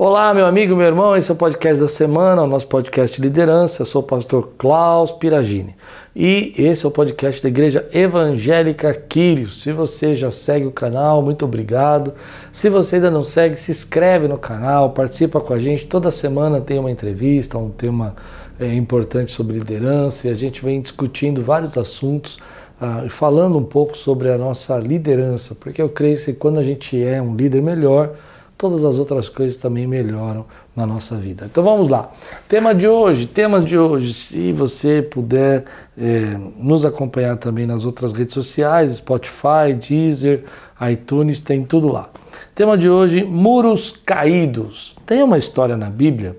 Olá, 0.00 0.32
meu 0.32 0.46
amigo, 0.46 0.76
meu 0.76 0.86
irmão, 0.86 1.16
esse 1.16 1.28
é 1.28 1.34
o 1.34 1.36
podcast 1.36 1.82
da 1.82 1.88
semana, 1.88 2.42
o 2.42 2.46
nosso 2.46 2.68
podcast 2.68 3.16
de 3.16 3.20
liderança. 3.20 3.82
Eu 3.82 3.86
sou 3.86 4.00
o 4.00 4.04
pastor 4.04 4.50
Klaus 4.56 5.10
Piragini 5.10 5.74
e 6.14 6.54
esse 6.56 6.86
é 6.86 6.88
o 6.88 6.92
podcast 6.92 7.42
da 7.42 7.48
Igreja 7.48 7.84
Evangélica 7.92 8.94
Quírios. 8.94 9.60
Se 9.60 9.72
você 9.72 10.14
já 10.14 10.30
segue 10.30 10.66
o 10.66 10.70
canal, 10.70 11.20
muito 11.20 11.44
obrigado. 11.44 12.14
Se 12.52 12.70
você 12.70 12.94
ainda 12.94 13.10
não 13.10 13.24
segue, 13.24 13.56
se 13.56 13.72
inscreve 13.72 14.28
no 14.28 14.38
canal, 14.38 14.90
participa 14.90 15.40
com 15.40 15.52
a 15.52 15.58
gente. 15.58 15.86
Toda 15.86 16.12
semana 16.12 16.60
tem 16.60 16.78
uma 16.78 16.92
entrevista, 16.92 17.58
um 17.58 17.70
tema 17.70 18.14
é, 18.60 18.72
importante 18.72 19.32
sobre 19.32 19.58
liderança 19.58 20.28
e 20.28 20.30
a 20.30 20.34
gente 20.34 20.64
vem 20.64 20.80
discutindo 20.80 21.42
vários 21.42 21.76
assuntos. 21.76 22.38
Ah, 22.80 23.04
falando 23.08 23.58
um 23.58 23.64
pouco 23.64 23.98
sobre 23.98 24.30
a 24.30 24.38
nossa 24.38 24.78
liderança, 24.78 25.56
porque 25.56 25.82
eu 25.82 25.88
creio 25.88 26.16
que 26.16 26.32
quando 26.34 26.60
a 26.60 26.62
gente 26.62 27.02
é 27.02 27.20
um 27.20 27.34
líder 27.34 27.60
melhor, 27.60 28.14
todas 28.58 28.84
as 28.84 28.98
outras 28.98 29.28
coisas 29.28 29.56
também 29.56 29.86
melhoram 29.86 30.44
na 30.74 30.84
nossa 30.84 31.16
vida. 31.16 31.46
Então 31.50 31.62
vamos 31.62 31.88
lá. 31.88 32.10
Tema 32.48 32.74
de 32.74 32.88
hoje, 32.88 33.26
temas 33.26 33.64
de 33.64 33.78
hoje. 33.78 34.12
Se 34.12 34.52
você 34.52 35.00
puder 35.00 35.64
é, 35.96 36.36
nos 36.56 36.84
acompanhar 36.84 37.36
também 37.36 37.66
nas 37.66 37.84
outras 37.84 38.12
redes 38.12 38.34
sociais, 38.34 38.96
Spotify, 38.96 39.72
Deezer, 39.80 40.44
iTunes, 40.90 41.38
tem 41.38 41.64
tudo 41.64 41.86
lá. 41.86 42.10
Tema 42.54 42.76
de 42.76 42.90
hoje: 42.90 43.22
muros 43.22 43.92
caídos. 44.04 44.96
Tem 45.06 45.22
uma 45.22 45.38
história 45.38 45.76
na 45.76 45.88
Bíblia 45.88 46.36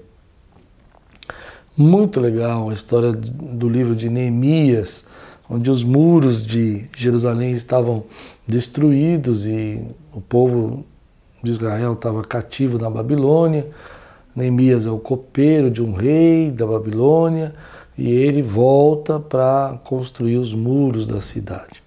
muito 1.78 2.20
legal, 2.20 2.70
a 2.70 2.74
história 2.74 3.14
do 3.14 3.70
livro 3.70 3.96
de 3.96 4.10
Neemias, 4.10 5.08
onde 5.50 5.72
os 5.72 5.82
muros 5.82 6.46
de 6.46 6.86
Jerusalém 6.94 7.54
estavam 7.54 8.04
destruídos 8.46 9.46
e 9.46 9.80
o 10.14 10.20
povo 10.20 10.86
de 11.44 11.52
Israel 11.52 11.94
estava 11.94 12.22
cativo 12.22 12.78
na 12.78 12.90
Babilônia. 12.90 13.68
Neemias 14.36 14.86
é 14.86 14.92
o 14.92 15.00
copeiro 15.00 15.72
de 15.72 15.82
um 15.82 15.94
rei 15.94 16.52
da 16.52 16.66
Babilônia 16.66 17.54
e 17.98 18.10
ele 18.10 18.42
volta 18.42 19.20
para 19.20 19.80
construir 19.84 20.38
os 20.38 20.54
muros 20.54 21.06
da 21.06 21.20
cidade. 21.20 21.84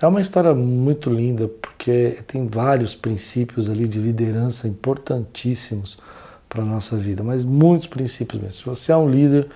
É 0.00 0.06
uma 0.06 0.20
história 0.20 0.52
muito 0.52 1.08
linda 1.08 1.48
porque 1.48 2.18
tem 2.26 2.46
vários 2.46 2.94
princípios 2.94 3.70
ali 3.70 3.86
de 3.86 3.98
liderança 3.98 4.66
importantíssimos 4.66 5.98
para 6.48 6.62
a 6.62 6.66
nossa 6.66 6.96
vida, 6.96 7.22
mas 7.22 7.44
muitos 7.44 7.88
princípios 7.88 8.40
mesmo. 8.40 8.54
Se 8.54 8.64
você 8.64 8.92
é 8.92 8.96
um 8.96 9.08
líder 9.08 9.48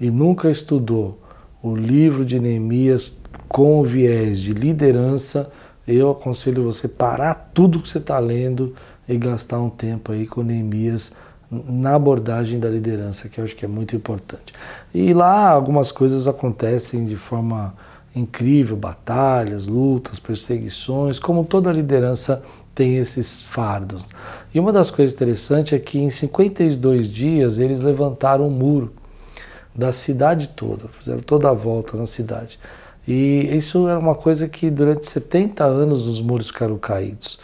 e 0.00 0.10
nunca 0.10 0.50
estudou 0.50 1.20
o 1.62 1.74
livro 1.74 2.24
de 2.24 2.38
Neemias 2.38 3.18
com 3.48 3.82
viés 3.82 4.40
de 4.40 4.52
liderança, 4.52 5.50
eu 5.86 6.10
aconselho 6.10 6.64
você 6.64 6.88
parar 6.88 7.50
tudo 7.52 7.80
que 7.80 7.88
você 7.88 7.98
está 7.98 8.18
lendo 8.18 8.74
e 9.08 9.16
gastar 9.16 9.60
um 9.60 9.70
tempo 9.70 10.12
aí 10.12 10.26
com 10.26 10.42
Neemias 10.42 11.12
na 11.50 11.94
abordagem 11.94 12.58
da 12.58 12.68
liderança, 12.68 13.28
que 13.28 13.38
eu 13.38 13.44
acho 13.44 13.54
que 13.54 13.64
é 13.64 13.68
muito 13.68 13.94
importante. 13.94 14.52
E 14.92 15.12
lá 15.12 15.50
algumas 15.50 15.92
coisas 15.92 16.26
acontecem 16.26 17.04
de 17.04 17.16
forma 17.16 17.74
incrível, 18.14 18.76
batalhas, 18.76 19.66
lutas, 19.66 20.18
perseguições, 20.18 21.18
como 21.18 21.44
toda 21.44 21.72
liderança 21.72 22.42
tem 22.74 22.96
esses 22.96 23.40
fardos. 23.42 24.10
E 24.52 24.58
uma 24.58 24.72
das 24.72 24.90
coisas 24.90 25.14
interessantes 25.14 25.72
é 25.72 25.78
que 25.78 25.98
em 25.98 26.10
52 26.10 27.08
dias 27.08 27.58
eles 27.58 27.80
levantaram 27.80 28.46
um 28.46 28.50
muro 28.50 28.92
da 29.74 29.92
cidade 29.92 30.48
toda, 30.48 30.88
fizeram 30.98 31.20
toda 31.20 31.50
a 31.50 31.52
volta 31.52 31.96
na 31.96 32.06
cidade. 32.06 32.58
E 33.06 33.48
isso 33.54 33.86
era 33.86 33.98
uma 33.98 34.14
coisa 34.14 34.48
que 34.48 34.70
durante 34.70 35.06
70 35.06 35.64
anos 35.64 36.06
os 36.06 36.20
muros 36.20 36.48
ficaram 36.48 36.78
caídos. 36.78 37.38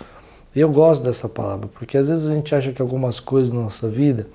Eu 0.56 0.68
gosto 0.70 1.04
dessa 1.04 1.28
palavra, 1.28 1.68
porque 1.68 1.96
às 1.96 2.08
vezes 2.08 2.28
a 2.28 2.34
gente 2.34 2.54
acha 2.54 2.72
que 2.72 2.82
algumas 2.82 3.20
coisas 3.20 3.52
na 3.52 3.60
nossa 3.60 3.88
vida, 3.88 4.26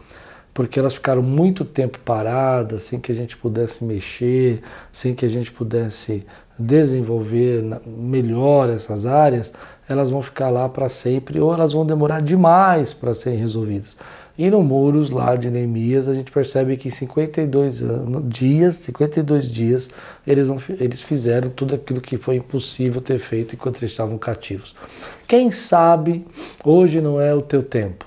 porque 0.53 0.79
elas 0.79 0.93
ficaram 0.93 1.21
muito 1.21 1.65
tempo 1.65 1.99
paradas, 1.99 2.83
sem 2.83 2.99
que 2.99 3.11
a 3.11 3.15
gente 3.15 3.35
pudesse 3.35 3.83
mexer, 3.83 4.61
sem 4.93 5.13
que 5.13 5.25
a 5.25 5.27
gente 5.29 5.51
pudesse 5.51 6.25
desenvolver 6.57 7.61
melhor 7.85 8.69
essas 8.69 9.05
áreas, 9.05 9.51
elas 9.89 10.09
vão 10.09 10.21
ficar 10.21 10.49
lá 10.49 10.69
para 10.69 10.87
sempre 10.87 11.39
ou 11.39 11.53
elas 11.53 11.73
vão 11.73 11.85
demorar 11.85 12.21
demais 12.21 12.93
para 12.93 13.13
serem 13.13 13.37
resolvidas. 13.37 13.97
E 14.37 14.49
no 14.49 14.61
muros 14.61 15.09
lá 15.09 15.35
de 15.35 15.49
Neemias, 15.49 16.09
a 16.09 16.13
gente 16.13 16.29
percebe 16.29 16.75
que 16.75 16.89
em 16.89 16.91
52 16.91 17.81
anos, 17.81 18.23
dias, 18.27 18.75
52 18.75 19.49
dias, 19.49 19.89
eles, 20.27 20.49
não, 20.49 20.57
eles 20.77 21.01
fizeram 21.01 21.49
tudo 21.49 21.75
aquilo 21.75 22.01
que 22.01 22.17
foi 22.17 22.35
impossível 22.35 23.01
ter 23.01 23.17
feito 23.17 23.55
enquanto 23.55 23.77
eles 23.77 23.91
estavam 23.91 24.17
cativos. 24.17 24.75
Quem 25.25 25.51
sabe 25.51 26.25
hoje 26.65 26.99
não 26.99 27.19
é 27.19 27.33
o 27.33 27.41
teu 27.41 27.63
tempo. 27.63 28.05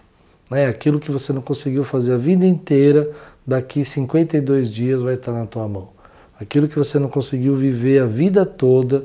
Né? 0.51 0.67
Aquilo 0.67 1.01
que 1.01 1.11
você 1.11 1.33
não 1.33 1.41
conseguiu 1.41 1.83
fazer 1.83 2.13
a 2.13 2.19
vida 2.19 2.45
inteira, 2.45 3.11
daqui 3.47 3.83
52 3.83 4.71
dias 4.71 5.01
vai 5.01 5.15
estar 5.15 5.33
na 5.33 5.47
tua 5.47 5.67
mão. 5.67 5.89
Aquilo 6.39 6.69
que 6.69 6.79
você 6.79 6.99
não 6.99 7.09
conseguiu 7.09 7.57
viver 7.57 8.03
a 8.03 8.07
vida 8.07 8.47
toda, 8.47 9.05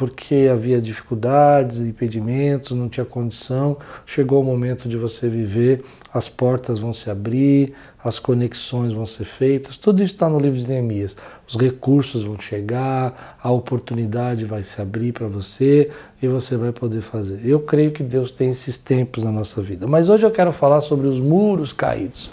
porque 0.00 0.48
havia 0.50 0.80
dificuldades, 0.80 1.78
impedimentos, 1.78 2.74
não 2.74 2.88
tinha 2.88 3.04
condição. 3.04 3.76
Chegou 4.06 4.40
o 4.40 4.42
momento 4.42 4.88
de 4.88 4.96
você 4.96 5.28
viver, 5.28 5.84
as 6.10 6.26
portas 6.26 6.78
vão 6.78 6.90
se 6.90 7.10
abrir, 7.10 7.74
as 8.02 8.18
conexões 8.18 8.94
vão 8.94 9.04
ser 9.04 9.26
feitas. 9.26 9.76
Tudo 9.76 10.02
isso 10.02 10.14
está 10.14 10.26
no 10.26 10.38
livro 10.38 10.58
de 10.58 10.66
Neemias. 10.66 11.18
Os 11.46 11.54
recursos 11.54 12.22
vão 12.22 12.40
chegar, 12.40 13.36
a 13.42 13.50
oportunidade 13.50 14.46
vai 14.46 14.62
se 14.62 14.80
abrir 14.80 15.12
para 15.12 15.26
você 15.26 15.90
e 16.22 16.26
você 16.26 16.56
vai 16.56 16.72
poder 16.72 17.02
fazer. 17.02 17.38
Eu 17.44 17.60
creio 17.60 17.92
que 17.92 18.02
Deus 18.02 18.30
tem 18.30 18.48
esses 18.48 18.78
tempos 18.78 19.22
na 19.22 19.30
nossa 19.30 19.60
vida. 19.60 19.86
Mas 19.86 20.08
hoje 20.08 20.24
eu 20.24 20.30
quero 20.30 20.50
falar 20.50 20.80
sobre 20.80 21.08
os 21.08 21.20
muros 21.20 21.74
caídos. 21.74 22.30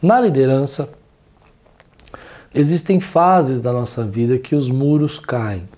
Na 0.00 0.20
liderança, 0.20 0.88
existem 2.54 3.00
fases 3.00 3.60
da 3.60 3.72
nossa 3.72 4.04
vida 4.04 4.38
que 4.38 4.54
os 4.54 4.70
muros 4.70 5.18
caem. 5.18 5.68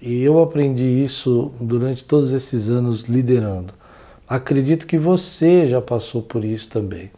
E 0.00 0.22
eu 0.22 0.42
aprendi 0.42 0.84
isso 0.84 1.52
durante 1.60 2.04
todos 2.04 2.32
esses 2.32 2.68
anos 2.68 3.04
liderando. 3.04 3.72
Acredito 4.28 4.86
que 4.86 4.98
você 4.98 5.66
já 5.66 5.80
passou 5.80 6.20
por 6.20 6.44
isso 6.44 6.68
também. 6.68 7.10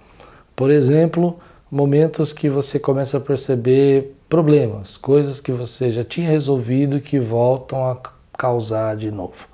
Por 0.55 0.71
exemplo, 0.71 1.39
momentos 1.71 2.33
que 2.33 2.49
você 2.49 2.79
começa 2.79 3.17
a 3.17 3.21
perceber 3.21 4.15
problemas, 4.29 4.97
coisas 4.97 5.41
que 5.41 5.53
você 5.53 5.91
já 5.91 6.05
tinha 6.05 6.29
resolvido 6.29 7.01
que 7.01 7.19
voltam 7.19 7.91
a 7.91 7.99
causar 8.37 8.97
de 8.97 9.11
novo. 9.11 9.49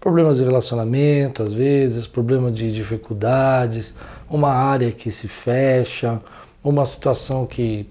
Problemas 0.00 0.38
de 0.38 0.44
relacionamento, 0.44 1.42
às 1.42 1.52
vezes, 1.52 2.06
problema 2.06 2.50
de 2.50 2.72
dificuldades, 2.72 3.94
uma 4.28 4.50
área 4.50 4.90
que 4.92 5.10
se 5.10 5.28
fecha, 5.28 6.20
uma 6.62 6.86
situação 6.86 7.46
que 7.46 7.88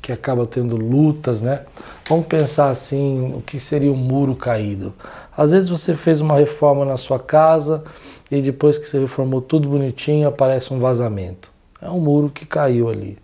que 0.00 0.12
acaba 0.12 0.46
tendo 0.46 0.76
lutas, 0.76 1.42
né? 1.42 1.62
Vamos 2.08 2.26
pensar 2.26 2.70
assim, 2.70 3.32
o 3.34 3.40
que 3.40 3.60
seria 3.60 3.92
um 3.92 3.96
muro 3.96 4.34
caído? 4.34 4.94
Às 5.36 5.52
vezes 5.52 5.68
você 5.68 5.94
fez 5.94 6.20
uma 6.20 6.36
reforma 6.36 6.84
na 6.84 6.96
sua 6.96 7.18
casa 7.18 7.84
e 8.30 8.40
depois 8.40 8.78
que 8.78 8.88
você 8.88 8.98
reformou 8.98 9.40
tudo 9.40 9.68
bonitinho, 9.68 10.28
aparece 10.28 10.72
um 10.72 10.78
vazamento. 10.78 11.50
É 11.80 11.90
um 11.90 12.00
muro 12.00 12.30
que 12.30 12.46
caiu 12.46 12.88
ali. 12.88 13.18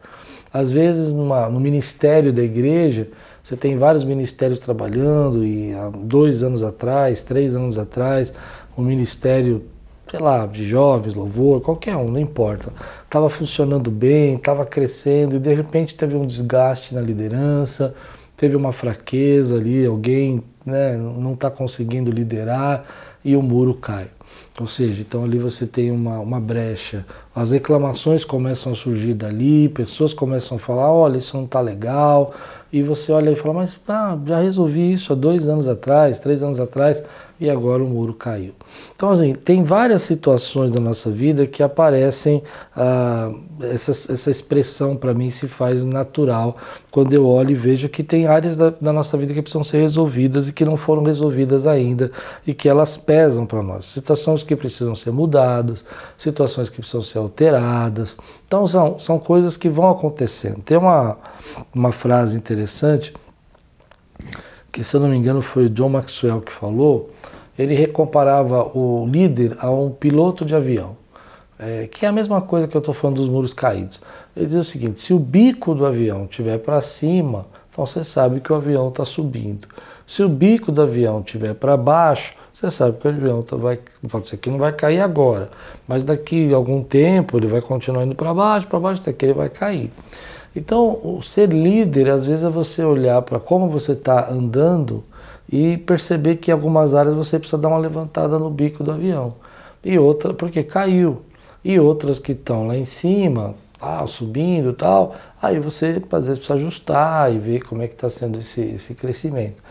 Às 0.52 0.70
vezes 0.70 1.12
numa, 1.12 1.48
no 1.48 1.60
ministério 1.60 2.32
da 2.32 2.42
igreja, 2.42 3.08
você 3.42 3.56
tem 3.56 3.76
vários 3.76 4.04
ministérios 4.04 4.58
trabalhando 4.58 5.44
e 5.44 5.72
há 5.74 5.88
dois 5.88 6.42
anos 6.42 6.62
atrás, 6.62 7.22
três 7.22 7.54
anos 7.54 7.78
atrás, 7.78 8.32
o 8.76 8.82
ministério 8.82 9.64
sei 10.10 10.20
lá, 10.20 10.46
de 10.46 10.64
jovens, 10.66 11.14
louvor, 11.14 11.60
qualquer 11.60 11.96
um, 11.96 12.10
não 12.10 12.20
importa. 12.20 12.72
Estava 13.04 13.28
funcionando 13.28 13.90
bem, 13.90 14.36
estava 14.36 14.64
crescendo 14.64 15.36
e 15.36 15.38
de 15.38 15.52
repente 15.52 15.94
teve 15.94 16.16
um 16.16 16.26
desgaste 16.26 16.94
na 16.94 17.00
liderança, 17.00 17.94
teve 18.36 18.54
uma 18.54 18.72
fraqueza 18.72 19.56
ali, 19.56 19.84
alguém 19.84 20.42
né, 20.64 20.96
não 20.96 21.34
está 21.34 21.50
conseguindo 21.50 22.10
liderar 22.10 22.84
e 23.24 23.34
o 23.34 23.42
muro 23.42 23.74
cai. 23.74 24.08
Ou 24.58 24.66
seja, 24.66 25.02
então 25.02 25.24
ali 25.24 25.38
você 25.38 25.66
tem 25.66 25.90
uma, 25.90 26.18
uma 26.18 26.40
brecha. 26.40 27.04
As 27.34 27.50
reclamações 27.50 28.24
começam 28.24 28.72
a 28.72 28.76
surgir 28.76 29.12
dali, 29.12 29.68
pessoas 29.68 30.14
começam 30.14 30.56
a 30.56 30.60
falar: 30.60 30.90
olha, 30.90 31.18
isso 31.18 31.36
não 31.36 31.44
está 31.44 31.60
legal. 31.60 32.34
E 32.72 32.82
você 32.82 33.12
olha 33.12 33.30
e 33.30 33.36
fala: 33.36 33.54
mas 33.54 33.76
ah, 33.86 34.16
já 34.24 34.40
resolvi 34.40 34.92
isso 34.92 35.12
há 35.12 35.16
dois 35.16 35.46
anos 35.46 35.68
atrás, 35.68 36.20
três 36.20 36.42
anos 36.42 36.58
atrás 36.58 37.04
e 37.38 37.50
agora 37.50 37.84
o 37.84 37.86
muro 37.86 38.14
caiu. 38.14 38.52
Então, 38.94 39.10
assim, 39.10 39.34
tem 39.34 39.62
várias 39.62 40.02
situações 40.02 40.72
da 40.72 40.80
nossa 40.80 41.10
vida 41.10 41.46
que 41.46 41.62
aparecem, 41.62 42.42
ah, 42.74 43.30
essa, 43.60 43.90
essa 43.90 44.30
expressão 44.30 44.96
para 44.96 45.12
mim 45.12 45.28
se 45.28 45.46
faz 45.46 45.84
natural 45.84 46.56
quando 46.90 47.12
eu 47.12 47.26
olho 47.26 47.50
e 47.50 47.54
vejo 47.54 47.88
que 47.88 48.02
tem 48.02 48.26
áreas 48.26 48.56
da, 48.56 48.70
da, 48.70 48.92
nossa 48.92 49.18
vida 49.18 49.34
que 49.34 49.42
precisam 49.42 49.62
ser 49.62 49.80
resolvidas 49.80 50.48
e 50.48 50.52
que 50.52 50.64
não 50.64 50.78
foram 50.78 51.02
resolvidas 51.02 51.66
ainda 51.66 52.10
e 52.46 52.54
que 52.54 52.68
elas 52.68 52.96
pesam 52.96 53.44
para 53.44 53.62
nós. 53.62 53.86
Situações 53.86 54.42
que 54.42 54.56
precisam 54.56 54.94
ser 54.94 55.10
mudadas, 55.10 55.84
situações 56.16 56.70
que 56.70 56.78
precisam 56.78 57.02
ser 57.02 57.18
alteradas. 57.18 58.16
Então, 58.46 58.66
são, 58.66 58.98
são 58.98 59.18
coisas 59.18 59.56
que 59.56 59.68
vão 59.68 59.90
acontecendo. 59.90 60.62
Tem 60.62 60.76
uma, 60.76 61.18
uma 61.74 61.92
frase 61.92 62.36
interessante 62.36 63.12
que 64.76 64.84
se 64.84 64.94
eu 64.94 65.00
não 65.00 65.08
me 65.08 65.16
engano 65.16 65.40
foi 65.40 65.64
o 65.64 65.70
John 65.70 65.88
Maxwell 65.88 66.42
que 66.42 66.52
falou, 66.52 67.08
ele 67.58 67.74
recomparava 67.74 68.62
o 68.76 69.08
líder 69.10 69.56
a 69.58 69.70
um 69.70 69.90
piloto 69.90 70.44
de 70.44 70.54
avião. 70.54 70.94
é, 71.58 71.88
que 71.90 72.04
é 72.04 72.08
a 72.10 72.12
mesma 72.12 72.42
coisa 72.42 72.68
que 72.68 72.76
eu 72.76 72.80
estou 72.80 72.92
falando 72.92 73.16
dos 73.16 73.30
muros 73.30 73.54
caídos. 73.54 74.02
Ele 74.36 74.44
diz 74.44 74.56
o 74.56 74.64
seguinte: 74.64 75.00
se 75.00 75.14
o 75.14 75.18
bico 75.18 75.74
do 75.74 75.86
avião 75.86 76.24
estiver 76.24 76.58
para 76.58 76.82
cima, 76.82 77.46
então 77.70 77.86
você 77.86 78.04
sabe 78.04 78.40
que 78.40 78.52
o 78.52 78.56
avião 78.56 78.90
está 78.90 79.06
subindo. 79.06 79.66
Se 80.06 80.22
o 80.22 80.28
bico 80.28 80.70
do 80.70 80.82
avião 80.82 81.20
estiver 81.20 81.54
para 81.54 81.74
baixo, 81.74 82.34
você 82.52 82.70
sabe 82.70 82.98
que 82.98 83.08
o 83.08 83.10
avião 83.10 83.40
tá, 83.40 83.56
vai, 83.56 83.78
pode 84.10 84.28
ser 84.28 84.36
que 84.36 84.50
não 84.50 84.58
vai 84.58 84.74
cair 84.74 85.00
agora, 85.00 85.48
mas 85.88 86.04
daqui 86.04 86.52
a 86.52 86.56
algum 86.56 86.82
tempo 86.82 87.38
ele 87.38 87.46
vai 87.46 87.62
continuar 87.62 88.04
indo 88.04 88.14
para 88.14 88.34
baixo, 88.34 88.66
para 88.66 88.78
baixo, 88.78 89.02
daqui 89.02 89.24
ele 89.24 89.32
vai 89.32 89.48
cair. 89.48 89.90
Então, 90.56 90.98
o 91.04 91.20
ser 91.22 91.50
líder, 91.50 92.08
às 92.08 92.26
vezes, 92.26 92.42
é 92.42 92.48
você 92.48 92.82
olhar 92.82 93.20
para 93.20 93.38
como 93.38 93.68
você 93.68 93.92
está 93.92 94.30
andando 94.30 95.04
e 95.52 95.76
perceber 95.76 96.36
que 96.36 96.50
em 96.50 96.54
algumas 96.54 96.94
áreas 96.94 97.14
você 97.14 97.38
precisa 97.38 97.60
dar 97.60 97.68
uma 97.68 97.76
levantada 97.76 98.38
no 98.38 98.48
bico 98.48 98.82
do 98.82 98.90
avião. 98.90 99.34
E 99.84 99.98
outra, 99.98 100.32
porque 100.32 100.62
caiu. 100.62 101.20
E 101.62 101.78
outras 101.78 102.18
que 102.18 102.32
estão 102.32 102.66
lá 102.66 102.74
em 102.74 102.86
cima, 102.86 103.54
ah, 103.78 104.06
subindo 104.06 104.72
tal, 104.72 105.14
aí 105.42 105.60
você 105.60 106.02
às 106.10 106.26
vezes 106.26 106.38
precisa 106.38 106.54
ajustar 106.54 107.32
e 107.34 107.38
ver 107.38 107.62
como 107.62 107.82
é 107.82 107.86
que 107.86 107.94
está 107.94 108.08
sendo 108.08 108.38
esse, 108.38 108.62
esse 108.62 108.94
crescimento. 108.94 109.62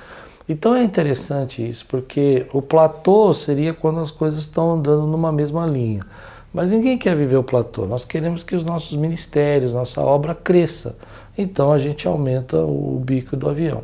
Então 0.47 0.75
é 0.75 0.83
interessante 0.83 1.67
isso, 1.67 1.85
porque 1.87 2.45
o 2.53 2.61
platô 2.61 3.33
seria 3.33 3.73
quando 3.73 3.99
as 3.99 4.11
coisas 4.11 4.41
estão 4.41 4.73
andando 4.73 5.07
numa 5.07 5.31
mesma 5.31 5.65
linha. 5.65 6.05
Mas 6.55 6.71
ninguém 6.71 6.97
quer 6.97 7.17
viver 7.17 7.35
o 7.35 7.43
platô. 7.43 7.85
Nós 7.85 8.05
queremos 8.05 8.41
que 8.41 8.55
os 8.55 8.63
nossos 8.63 8.95
ministérios, 8.95 9.73
nossa 9.73 9.99
obra 9.99 10.33
cresça. 10.33 10.95
Então 11.37 11.73
a 11.73 11.77
gente 11.77 12.07
aumenta 12.07 12.55
o 12.55 12.97
bico 13.05 13.35
do 13.35 13.49
avião. 13.49 13.83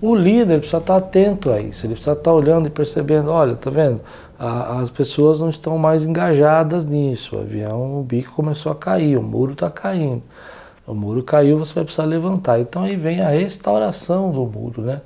O 0.00 0.14
líder 0.14 0.60
precisa 0.60 0.78
estar 0.78 0.96
atento 0.96 1.50
a 1.50 1.60
isso. 1.60 1.84
Ele 1.84 1.92
precisa 1.92 2.14
estar 2.14 2.32
olhando 2.32 2.68
e 2.68 2.70
percebendo, 2.70 3.30
olha, 3.30 3.54
tá 3.54 3.68
vendo? 3.68 4.00
as 4.38 4.88
pessoas 4.88 5.40
não 5.40 5.50
estão 5.50 5.76
mais 5.76 6.06
engajadas 6.06 6.86
nisso. 6.86 7.36
O 7.36 7.40
avião, 7.40 8.00
o 8.00 8.02
bico 8.02 8.32
começou 8.32 8.72
a 8.72 8.74
cair, 8.74 9.18
o 9.18 9.22
muro 9.22 9.52
está 9.52 9.68
caindo. 9.68 10.22
O 10.86 10.94
muro 10.94 11.22
caiu, 11.22 11.58
você 11.58 11.74
vai 11.74 11.84
precisar 11.84 12.06
levantar. 12.06 12.58
Então 12.58 12.82
aí 12.82 12.96
vem 12.96 13.20
a 13.20 13.28
restauração 13.28 14.32
do 14.32 14.46
muro, 14.46 14.80
né? 14.80 15.02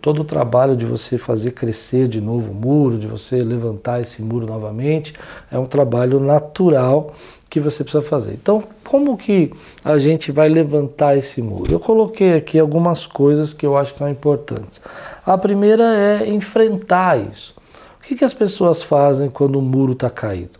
Todo 0.00 0.22
o 0.22 0.24
trabalho 0.24 0.76
de 0.76 0.84
você 0.84 1.18
fazer 1.18 1.52
crescer 1.52 2.06
de 2.08 2.20
novo 2.20 2.52
o 2.52 2.54
muro, 2.54 2.98
de 2.98 3.06
você 3.06 3.36
levantar 3.42 4.00
esse 4.00 4.22
muro 4.22 4.46
novamente, 4.46 5.12
é 5.50 5.58
um 5.58 5.66
trabalho 5.66 6.20
natural 6.20 7.14
que 7.50 7.60
você 7.60 7.84
precisa 7.84 8.02
fazer. 8.02 8.32
Então, 8.32 8.62
como 8.82 9.16
que 9.16 9.52
a 9.84 9.98
gente 9.98 10.32
vai 10.32 10.48
levantar 10.48 11.18
esse 11.18 11.42
muro? 11.42 11.70
Eu 11.70 11.78
coloquei 11.78 12.34
aqui 12.34 12.58
algumas 12.58 13.06
coisas 13.06 13.52
que 13.52 13.66
eu 13.66 13.76
acho 13.76 13.92
que 13.92 13.98
são 13.98 14.08
importantes. 14.08 14.80
A 15.26 15.36
primeira 15.36 15.84
é 15.84 16.30
enfrentar 16.30 17.18
isso. 17.18 17.54
O 17.98 18.04
que, 18.04 18.16
que 18.16 18.24
as 18.24 18.32
pessoas 18.32 18.82
fazem 18.82 19.28
quando 19.28 19.56
o 19.56 19.62
muro 19.62 19.92
está 19.92 20.08
caído? 20.08 20.58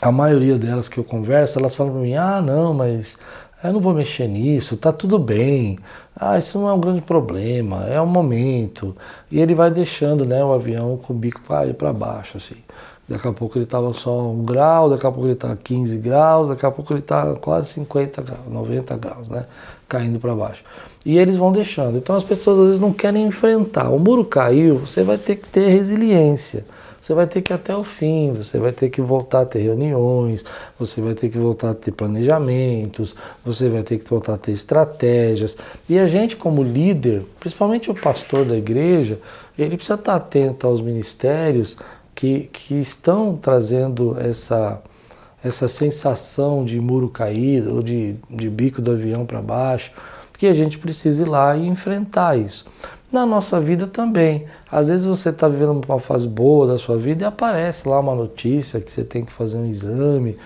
A 0.00 0.10
maioria 0.10 0.56
delas 0.56 0.88
que 0.88 0.98
eu 0.98 1.04
converso, 1.04 1.58
elas 1.58 1.74
falam 1.74 1.92
para 1.92 2.02
mim: 2.02 2.14
ah, 2.14 2.40
não, 2.40 2.72
mas 2.72 3.18
eu 3.62 3.72
não 3.72 3.80
vou 3.80 3.94
mexer 3.94 4.28
nisso, 4.28 4.76
tá 4.76 4.92
tudo 4.92 5.18
bem. 5.18 5.78
Ah, 6.18 6.38
isso 6.38 6.58
não 6.58 6.68
é 6.68 6.72
um 6.72 6.80
grande 6.80 7.02
problema, 7.02 7.84
é 7.84 8.00
um 8.00 8.06
momento. 8.06 8.96
E 9.30 9.38
ele 9.38 9.54
vai 9.54 9.70
deixando 9.70 10.24
né, 10.24 10.42
o 10.42 10.52
avião 10.52 10.96
com 10.96 11.12
o 11.12 11.16
bico 11.16 11.42
para 11.42 11.92
baixo, 11.92 12.38
assim. 12.38 12.56
Daqui 13.06 13.28
a 13.28 13.32
pouco 13.32 13.58
ele 13.58 13.64
estava 13.64 13.92
só 13.92 14.30
um 14.30 14.42
grau, 14.42 14.88
daqui 14.88 15.06
a 15.06 15.12
pouco 15.12 15.26
ele 15.26 15.34
está 15.34 15.54
15 15.54 15.96
graus, 15.98 16.48
daqui 16.48 16.64
a 16.64 16.70
pouco 16.70 16.92
ele 16.92 17.00
está 17.00 17.34
quase 17.34 17.68
50 17.74 18.22
graus, 18.22 18.40
90 18.50 18.96
graus, 18.96 19.28
né? 19.28 19.44
Caindo 19.86 20.18
para 20.18 20.34
baixo. 20.34 20.64
E 21.04 21.18
eles 21.18 21.36
vão 21.36 21.52
deixando. 21.52 21.98
Então 21.98 22.16
as 22.16 22.24
pessoas 22.24 22.58
às 22.58 22.64
vezes 22.64 22.80
não 22.80 22.92
querem 22.92 23.24
enfrentar. 23.26 23.90
O 23.90 23.98
muro 23.98 24.24
caiu, 24.24 24.78
você 24.78 25.04
vai 25.04 25.18
ter 25.18 25.36
que 25.36 25.48
ter 25.48 25.68
resiliência 25.68 26.64
você 27.06 27.14
vai 27.14 27.28
ter 27.28 27.40
que 27.40 27.52
ir 27.52 27.54
até 27.54 27.76
o 27.76 27.84
fim, 27.84 28.32
você 28.32 28.58
vai 28.58 28.72
ter 28.72 28.90
que 28.90 29.00
voltar 29.00 29.42
a 29.42 29.46
ter 29.46 29.60
reuniões, 29.60 30.44
você 30.76 31.00
vai 31.00 31.14
ter 31.14 31.28
que 31.28 31.38
voltar 31.38 31.70
a 31.70 31.74
ter 31.74 31.92
planejamentos, 31.92 33.14
você 33.44 33.68
vai 33.68 33.84
ter 33.84 33.98
que 33.98 34.10
voltar 34.10 34.34
a 34.34 34.36
ter 34.36 34.50
estratégias. 34.50 35.56
E 35.88 36.00
a 36.00 36.08
gente, 36.08 36.34
como 36.34 36.64
líder, 36.64 37.22
principalmente 37.38 37.88
o 37.92 37.94
pastor 37.94 38.44
da 38.44 38.56
igreja, 38.56 39.20
ele 39.56 39.76
precisa 39.76 39.94
estar 39.94 40.16
atento 40.16 40.66
aos 40.66 40.80
ministérios 40.80 41.76
que, 42.12 42.50
que 42.52 42.74
estão 42.74 43.36
trazendo 43.36 44.16
essa, 44.18 44.82
essa 45.44 45.68
sensação 45.68 46.64
de 46.64 46.80
muro 46.80 47.08
caído 47.08 47.76
ou 47.76 47.82
de, 47.84 48.16
de 48.28 48.50
bico 48.50 48.82
do 48.82 48.90
avião 48.90 49.24
para 49.24 49.40
baixo, 49.40 49.92
porque 50.32 50.48
a 50.48 50.54
gente 50.54 50.76
precisa 50.76 51.22
ir 51.22 51.28
lá 51.28 51.56
e 51.56 51.68
enfrentar 51.68 52.36
isso 52.36 52.66
na 53.12 53.24
nossa 53.24 53.60
vida 53.60 53.86
também. 53.86 54.44
Às 54.70 54.88
vezes 54.88 55.06
você 55.06 55.30
está 55.30 55.48
vivendo 55.48 55.80
uma 55.86 56.00
fase 56.00 56.26
boa 56.26 56.66
da 56.66 56.78
sua 56.78 56.96
vida 56.96 57.24
e 57.24 57.26
aparece 57.26 57.88
lá 57.88 58.00
uma 58.00 58.14
notícia 58.14 58.80
que 58.80 58.90
você 58.90 59.04
tem 59.04 59.24
que 59.24 59.32
fazer 59.32 59.58
um 59.58 59.66
exame, 59.66 60.36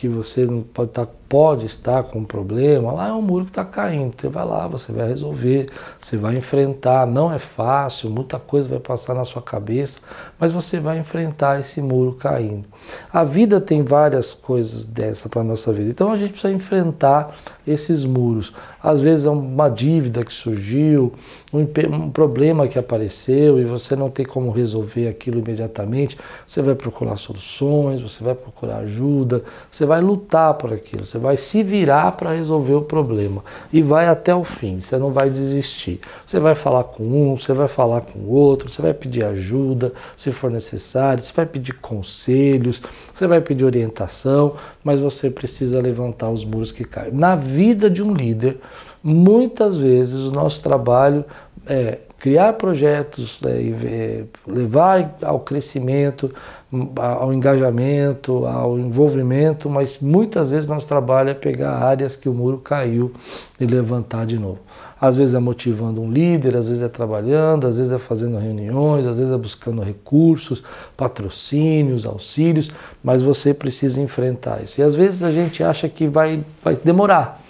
que 0.00 0.08
você 0.08 0.46
não 0.46 0.62
pode 0.62 0.90
estar, 0.90 1.04
tá, 1.04 1.12
pode 1.28 1.66
estar 1.66 2.02
com 2.04 2.20
um 2.20 2.24
problema, 2.24 2.90
lá 2.90 3.08
é 3.08 3.12
um 3.12 3.20
muro 3.20 3.44
que 3.44 3.50
está 3.50 3.64
caindo. 3.64 4.14
Você 4.18 4.28
vai 4.28 4.44
lá, 4.46 4.66
você 4.66 4.90
vai 4.90 5.06
resolver, 5.06 5.66
você 6.00 6.16
vai 6.16 6.36
enfrentar. 6.36 7.06
Não 7.06 7.30
é 7.30 7.38
fácil, 7.38 8.08
muita 8.08 8.38
coisa 8.38 8.66
vai 8.66 8.80
passar 8.80 9.14
na 9.14 9.24
sua 9.24 9.42
cabeça, 9.42 10.00
mas 10.38 10.52
você 10.52 10.80
vai 10.80 10.98
enfrentar 10.98 11.60
esse 11.60 11.82
muro 11.82 12.14
caindo. 12.14 12.64
A 13.12 13.24
vida 13.24 13.60
tem 13.60 13.82
várias 13.82 14.32
coisas 14.32 14.86
dessa 14.86 15.28
para 15.28 15.42
a 15.42 15.44
nossa 15.44 15.70
vida, 15.70 15.90
então 15.90 16.10
a 16.10 16.16
gente 16.16 16.32
precisa 16.32 16.52
enfrentar 16.52 17.36
esses 17.66 18.04
muros. 18.04 18.54
Às 18.82 19.00
vezes 19.00 19.26
é 19.26 19.30
uma 19.30 19.68
dívida 19.68 20.24
que 20.24 20.32
surgiu, 20.32 21.12
um, 21.52 21.60
um 21.94 22.10
problema 22.10 22.66
que 22.66 22.78
apareceu 22.78 23.60
e 23.60 23.64
você 23.70 23.94
não 23.94 24.10
tem 24.10 24.26
como 24.26 24.50
resolver 24.50 25.08
aquilo 25.08 25.38
imediatamente. 25.38 26.18
Você 26.46 26.60
vai 26.60 26.74
procurar 26.74 27.16
soluções, 27.16 28.02
você 28.02 28.22
vai 28.22 28.34
procurar 28.34 28.78
ajuda, 28.78 29.42
você 29.70 29.86
vai 29.86 30.00
lutar 30.00 30.54
por 30.54 30.72
aquilo, 30.72 31.06
você 31.06 31.18
vai 31.18 31.36
se 31.36 31.62
virar 31.62 32.12
para 32.12 32.32
resolver 32.32 32.74
o 32.74 32.82
problema 32.82 33.44
e 33.72 33.80
vai 33.80 34.08
até 34.08 34.34
o 34.34 34.44
fim. 34.44 34.80
Você 34.80 34.98
não 34.98 35.12
vai 35.12 35.30
desistir. 35.30 36.00
Você 36.26 36.40
vai 36.40 36.54
falar 36.54 36.84
com 36.84 37.04
um, 37.04 37.36
você 37.36 37.52
vai 37.52 37.68
falar 37.68 38.00
com 38.02 38.18
o 38.18 38.30
outro, 38.30 38.68
você 38.68 38.82
vai 38.82 38.92
pedir 38.92 39.24
ajuda 39.24 39.92
se 40.16 40.32
for 40.32 40.50
necessário, 40.50 41.22
você 41.22 41.32
vai 41.32 41.46
pedir 41.46 41.74
conselhos, 41.74 42.82
você 43.14 43.26
vai 43.26 43.40
pedir 43.40 43.64
orientação, 43.64 44.54
mas 44.82 45.00
você 45.00 45.30
precisa 45.30 45.80
levantar 45.80 46.30
os 46.30 46.44
muros 46.44 46.72
que 46.72 46.84
caem. 46.84 47.12
Na 47.12 47.36
vida 47.36 47.88
de 47.88 48.02
um 48.02 48.12
líder, 48.12 48.58
muitas 49.02 49.76
vezes 49.76 50.20
o 50.20 50.30
nosso 50.30 50.62
trabalho 50.62 51.24
é 51.66 51.98
criar 52.20 52.52
projetos, 52.52 53.40
é, 53.46 54.24
levar 54.46 55.16
ao 55.22 55.40
crescimento, 55.40 56.30
ao 56.94 57.32
engajamento, 57.32 58.44
ao 58.44 58.78
envolvimento, 58.78 59.70
mas 59.70 59.98
muitas 59.98 60.50
vezes 60.50 60.68
nosso 60.68 60.86
trabalho 60.86 61.30
é 61.30 61.34
pegar 61.34 61.72
áreas 61.72 62.14
que 62.14 62.28
o 62.28 62.34
muro 62.34 62.58
caiu 62.58 63.10
e 63.58 63.64
levantar 63.64 64.26
de 64.26 64.38
novo. 64.38 64.58
Às 65.00 65.16
vezes 65.16 65.34
é 65.34 65.38
motivando 65.38 66.02
um 66.02 66.12
líder, 66.12 66.58
às 66.58 66.68
vezes 66.68 66.82
é 66.82 66.88
trabalhando, 66.88 67.66
às 67.66 67.78
vezes 67.78 67.90
é 67.90 67.98
fazendo 67.98 68.36
reuniões, 68.36 69.06
às 69.06 69.16
vezes 69.18 69.32
é 69.32 69.38
buscando 69.38 69.82
recursos, 69.82 70.62
patrocínios, 70.98 72.04
auxílios, 72.04 72.70
mas 73.02 73.22
você 73.22 73.54
precisa 73.54 73.98
enfrentar 73.98 74.62
isso. 74.62 74.78
E 74.78 74.84
às 74.84 74.94
vezes 74.94 75.22
a 75.22 75.32
gente 75.32 75.64
acha 75.64 75.88
que 75.88 76.06
vai, 76.06 76.44
vai 76.62 76.76
demorar. 76.76 77.40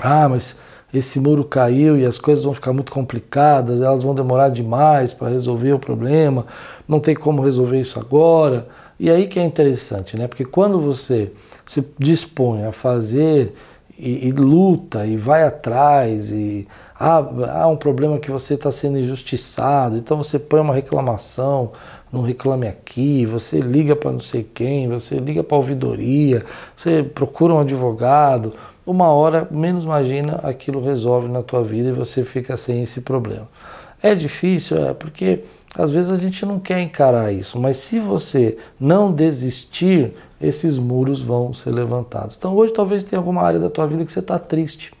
Ah, 0.00 0.28
mas 0.28 0.56
esse 0.92 1.20
muro 1.20 1.44
caiu 1.44 1.96
e 1.96 2.04
as 2.04 2.18
coisas 2.18 2.44
vão 2.44 2.54
ficar 2.54 2.72
muito 2.72 2.90
complicadas, 2.90 3.80
elas 3.80 4.02
vão 4.02 4.14
demorar 4.14 4.48
demais 4.48 5.12
para 5.12 5.28
resolver 5.28 5.72
o 5.72 5.78
problema, 5.78 6.46
não 6.86 6.98
tem 6.98 7.14
como 7.14 7.42
resolver 7.42 7.80
isso 7.80 7.98
agora. 7.98 8.66
E 8.98 9.08
aí 9.08 9.26
que 9.26 9.38
é 9.38 9.44
interessante, 9.44 10.18
né? 10.18 10.26
Porque 10.26 10.44
quando 10.44 10.78
você 10.80 11.32
se 11.64 11.86
dispõe 11.98 12.64
a 12.64 12.72
fazer 12.72 13.54
e, 14.00 14.28
e 14.28 14.32
luta 14.32 15.06
e 15.06 15.16
vai 15.16 15.44
atrás 15.44 16.30
e 16.30 16.66
há, 16.98 17.62
há 17.62 17.66
um 17.68 17.76
problema 17.76 18.18
que 18.18 18.30
você 18.30 18.54
está 18.54 18.70
sendo 18.70 18.98
injustiçado, 18.98 19.96
então 19.96 20.16
você 20.16 20.38
põe 20.38 20.60
uma 20.60 20.74
reclamação, 20.74 21.72
não 22.12 22.22
reclame 22.22 22.66
aqui, 22.66 23.24
você 23.24 23.60
liga 23.60 23.94
para 23.94 24.10
não 24.10 24.20
sei 24.20 24.42
quem, 24.42 24.88
você 24.88 25.18
liga 25.18 25.44
para 25.44 25.56
a 25.56 25.60
ouvidoria, 25.60 26.44
você 26.74 27.02
procura 27.02 27.54
um 27.54 27.60
advogado, 27.60 28.54
uma 28.86 29.08
hora, 29.08 29.46
menos 29.50 29.84
imagina, 29.84 30.40
aquilo 30.42 30.82
resolve 30.82 31.28
na 31.28 31.42
tua 31.42 31.62
vida 31.62 31.90
e 31.90 31.92
você 31.92 32.24
fica 32.24 32.56
sem 32.56 32.82
esse 32.82 33.00
problema. 33.00 33.48
É 34.02 34.14
difícil, 34.14 34.78
é, 34.86 34.94
porque 34.94 35.44
às 35.74 35.90
vezes 35.90 36.10
a 36.10 36.16
gente 36.16 36.44
não 36.46 36.58
quer 36.58 36.80
encarar 36.80 37.32
isso, 37.32 37.58
mas 37.58 37.76
se 37.76 37.98
você 37.98 38.56
não 38.78 39.12
desistir, 39.12 40.14
esses 40.40 40.78
muros 40.78 41.20
vão 41.20 41.52
ser 41.52 41.70
levantados. 41.70 42.36
Então 42.36 42.54
hoje 42.54 42.72
talvez 42.72 43.04
tenha 43.04 43.20
alguma 43.20 43.42
área 43.42 43.60
da 43.60 43.68
tua 43.68 43.86
vida 43.86 44.04
que 44.04 44.12
você 44.12 44.20
está 44.20 44.38
triste, 44.38 44.92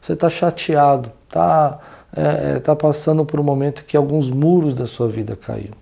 você 0.00 0.12
está 0.12 0.28
chateado, 0.28 1.10
está 1.26 1.80
é, 2.14 2.56
é, 2.56 2.58
tá 2.58 2.74
passando 2.74 3.24
por 3.24 3.38
um 3.38 3.42
momento 3.42 3.84
que 3.84 3.96
alguns 3.96 4.30
muros 4.30 4.74
da 4.74 4.86
sua 4.86 5.08
vida 5.08 5.36
caíram. 5.36 5.76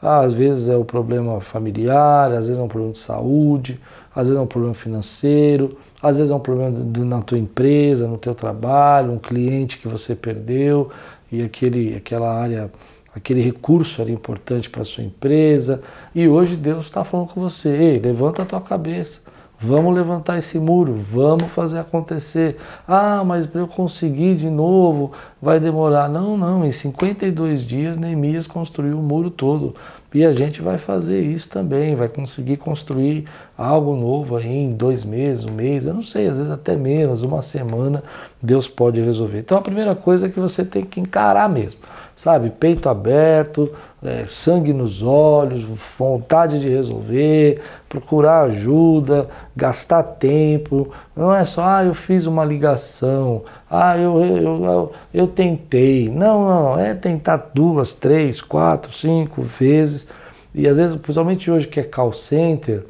Ah, 0.00 0.20
às 0.20 0.32
vezes 0.32 0.68
é 0.68 0.76
o 0.76 0.80
um 0.80 0.84
problema 0.84 1.40
familiar, 1.40 2.32
às 2.32 2.46
vezes 2.46 2.58
é 2.58 2.62
um 2.62 2.68
problema 2.68 2.92
de 2.92 2.98
saúde, 2.98 3.80
às 4.14 4.28
vezes 4.28 4.38
é 4.38 4.42
um 4.42 4.46
problema 4.46 4.74
financeiro, 4.74 5.76
às 6.02 6.18
vezes 6.18 6.32
é 6.32 6.34
um 6.34 6.40
problema 6.40 6.78
na 7.04 7.22
tua 7.22 7.38
empresa, 7.38 8.08
no 8.08 8.18
teu 8.18 8.34
trabalho, 8.34 9.12
um 9.12 9.18
cliente 9.18 9.78
que 9.78 9.86
você 9.86 10.14
perdeu 10.14 10.90
e 11.30 11.42
aquele, 11.42 11.94
aquela 11.94 12.34
área 12.34 12.70
aquele 13.14 13.42
recurso 13.42 14.00
era 14.00 14.10
importante 14.10 14.70
para 14.70 14.82
a 14.82 14.84
sua 14.84 15.04
empresa, 15.04 15.82
e 16.14 16.26
hoje 16.26 16.56
Deus 16.56 16.86
está 16.86 17.04
falando 17.04 17.28
com 17.28 17.40
você, 17.40 17.68
ei, 17.68 17.98
levanta 17.98 18.42
a 18.42 18.46
tua 18.46 18.60
cabeça, 18.60 19.20
vamos 19.62 19.94
levantar 19.94 20.38
esse 20.38 20.58
muro, 20.58 20.94
vamos 20.94 21.50
fazer 21.52 21.78
acontecer. 21.78 22.56
Ah, 22.86 23.22
mas 23.24 23.46
para 23.46 23.60
eu 23.60 23.68
conseguir 23.68 24.34
de 24.36 24.50
novo 24.50 25.12
vai 25.40 25.60
demorar. 25.60 26.08
Não, 26.08 26.36
não, 26.36 26.64
em 26.64 26.72
52 26.72 27.64
dias 27.64 27.96
Neemias 27.96 28.46
construiu 28.46 28.98
o 28.98 29.02
muro 29.02 29.30
todo. 29.30 29.74
E 30.14 30.26
a 30.26 30.32
gente 30.32 30.60
vai 30.60 30.76
fazer 30.76 31.22
isso 31.22 31.48
também, 31.48 31.94
vai 31.94 32.08
conseguir 32.08 32.58
construir 32.58 33.24
algo 33.56 33.96
novo 33.96 34.36
aí 34.36 34.46
em 34.46 34.72
dois 34.72 35.04
meses, 35.04 35.46
um 35.46 35.52
mês, 35.52 35.86
eu 35.86 35.94
não 35.94 36.02
sei, 36.02 36.28
às 36.28 36.36
vezes 36.36 36.52
até 36.52 36.76
menos, 36.76 37.22
uma 37.22 37.40
semana, 37.40 38.02
Deus 38.42 38.68
pode 38.68 39.00
resolver. 39.00 39.38
Então 39.38 39.56
a 39.56 39.62
primeira 39.62 39.94
coisa 39.94 40.26
é 40.26 40.28
que 40.28 40.38
você 40.38 40.66
tem 40.66 40.84
que 40.84 41.00
encarar 41.00 41.48
mesmo 41.48 41.80
sabe? 42.14 42.50
Peito 42.50 42.88
aberto, 42.88 43.72
é, 44.02 44.24
sangue 44.26 44.72
nos 44.72 45.02
olhos, 45.02 45.64
vontade 45.98 46.60
de 46.60 46.68
resolver, 46.68 47.60
procurar 47.88 48.42
ajuda, 48.42 49.28
gastar 49.56 50.02
tempo. 50.02 50.92
Não 51.14 51.34
é 51.34 51.44
só, 51.44 51.64
ah, 51.64 51.84
eu 51.84 51.94
fiz 51.94 52.26
uma 52.26 52.44
ligação, 52.44 53.42
ah, 53.70 53.96
eu, 53.96 54.20
eu, 54.20 54.64
eu, 54.64 54.92
eu 55.12 55.26
tentei. 55.26 56.08
Não, 56.08 56.46
não, 56.48 56.78
é 56.78 56.94
tentar 56.94 57.50
duas, 57.54 57.92
três, 57.94 58.40
quatro, 58.40 58.92
cinco 58.92 59.42
vezes. 59.42 60.06
E 60.54 60.68
às 60.68 60.76
vezes, 60.76 60.96
principalmente 60.96 61.50
hoje 61.50 61.66
que 61.66 61.80
é 61.80 61.82
call 61.82 62.12
center, 62.12 62.84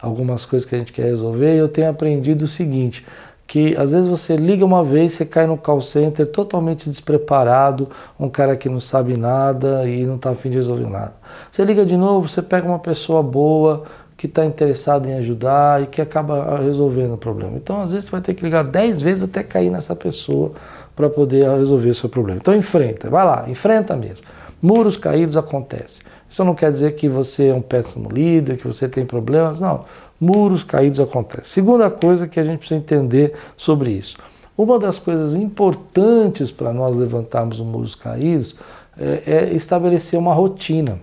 algumas 0.00 0.44
coisas 0.44 0.68
que 0.68 0.74
a 0.74 0.78
gente 0.78 0.92
quer 0.92 1.04
resolver, 1.04 1.54
eu 1.54 1.68
tenho 1.68 1.88
aprendido 1.88 2.44
o 2.44 2.48
seguinte 2.48 3.04
que 3.46 3.76
às 3.76 3.92
vezes 3.92 4.08
você 4.08 4.36
liga 4.36 4.64
uma 4.64 4.82
vez, 4.82 5.12
você 5.12 5.24
cai 5.24 5.46
no 5.46 5.56
call 5.56 5.80
center 5.80 6.26
totalmente 6.26 6.90
despreparado, 6.90 7.88
um 8.18 8.28
cara 8.28 8.56
que 8.56 8.68
não 8.68 8.80
sabe 8.80 9.16
nada 9.16 9.86
e 9.88 10.04
não 10.04 10.16
está 10.16 10.30
afim 10.30 10.50
de 10.50 10.56
resolver 10.56 10.88
nada. 10.88 11.14
Você 11.50 11.64
liga 11.64 11.86
de 11.86 11.96
novo, 11.96 12.28
você 12.28 12.42
pega 12.42 12.66
uma 12.66 12.78
pessoa 12.78 13.22
boa 13.22 13.84
que 14.16 14.26
está 14.26 14.44
interessada 14.44 15.08
em 15.08 15.14
ajudar 15.14 15.82
e 15.82 15.86
que 15.86 16.00
acaba 16.00 16.58
resolvendo 16.58 17.14
o 17.14 17.18
problema. 17.18 17.52
Então, 17.56 17.82
às 17.82 17.92
vezes, 17.92 18.06
você 18.06 18.10
vai 18.10 18.20
ter 18.20 18.34
que 18.34 18.42
ligar 18.42 18.64
10 18.64 19.02
vezes 19.02 19.22
até 19.22 19.42
cair 19.42 19.70
nessa 19.70 19.94
pessoa 19.94 20.52
para 20.96 21.10
poder 21.10 21.48
resolver 21.58 21.90
o 21.90 21.94
seu 21.94 22.08
problema. 22.08 22.38
Então, 22.40 22.54
enfrenta, 22.54 23.10
vai 23.10 23.24
lá, 23.24 23.44
enfrenta 23.46 23.94
mesmo. 23.94 24.24
Muros 24.60 24.96
caídos 24.96 25.36
acontecem. 25.36 26.02
Isso 26.28 26.44
não 26.44 26.54
quer 26.54 26.72
dizer 26.72 26.94
que 26.96 27.08
você 27.08 27.48
é 27.48 27.54
um 27.54 27.60
péssimo 27.60 28.10
líder, 28.10 28.56
que 28.56 28.66
você 28.66 28.88
tem 28.88 29.04
problemas, 29.06 29.60
não 29.60 29.84
muros 30.20 30.62
caídos 30.62 31.00
acontecem. 31.00 31.44
Segunda 31.44 31.90
coisa 31.90 32.26
que 32.26 32.40
a 32.40 32.42
gente 32.42 32.58
precisa 32.58 32.78
entender 32.78 33.34
sobre 33.56 33.90
isso. 33.90 34.16
Uma 34.56 34.78
das 34.78 34.98
coisas 34.98 35.34
importantes 35.34 36.50
para 36.50 36.72
nós 36.72 36.96
levantarmos 36.96 37.60
os 37.60 37.66
muros 37.66 37.94
caídos 37.94 38.56
é, 38.98 39.22
é, 39.26 39.54
estabelecer 39.54 40.18
uma 40.18 40.32
rotina. 40.32 40.98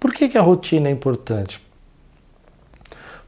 Por 0.00 0.12
que, 0.12 0.28
que 0.28 0.36
a 0.36 0.42
rotina 0.42 0.88
é 0.88 0.90
importante? 0.90 1.64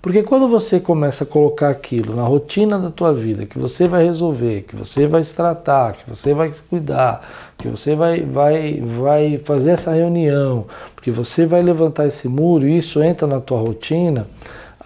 Porque 0.00 0.22
quando 0.22 0.46
você 0.46 0.78
começa 0.78 1.24
a 1.24 1.26
colocar 1.26 1.70
aquilo 1.70 2.14
na 2.14 2.22
rotina 2.22 2.78
da 2.78 2.90
tua 2.90 3.12
vida, 3.12 3.46
que 3.46 3.58
você 3.58 3.88
vai 3.88 4.04
resolver, 4.04 4.62
que 4.62 4.76
você 4.76 5.06
vai 5.06 5.22
se 5.24 5.34
tratar, 5.34 5.94
que 5.94 6.08
você 6.08 6.32
vai 6.32 6.50
se 6.50 6.62
cuidar, 6.62 7.28
que 7.58 7.66
você 7.68 7.96
vai, 7.96 8.20
vai, 8.22 8.80
vai 8.80 9.38
fazer 9.44 9.70
essa 9.70 9.92
reunião, 9.92 10.66
que 11.02 11.10
você 11.10 11.46
vai 11.46 11.60
levantar 11.62 12.06
esse 12.06 12.28
muro, 12.28 12.66
e 12.66 12.78
isso 12.78 13.02
entra 13.02 13.26
na 13.26 13.40
tua 13.40 13.58
rotina, 13.58 14.26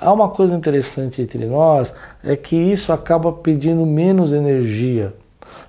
Há 0.02 0.12
uma 0.12 0.28
coisa 0.28 0.56
interessante 0.56 1.22
entre 1.22 1.46
nós, 1.46 1.94
é 2.24 2.34
que 2.34 2.56
isso 2.56 2.92
acaba 2.92 3.30
pedindo 3.30 3.86
menos 3.86 4.32
energia. 4.32 5.14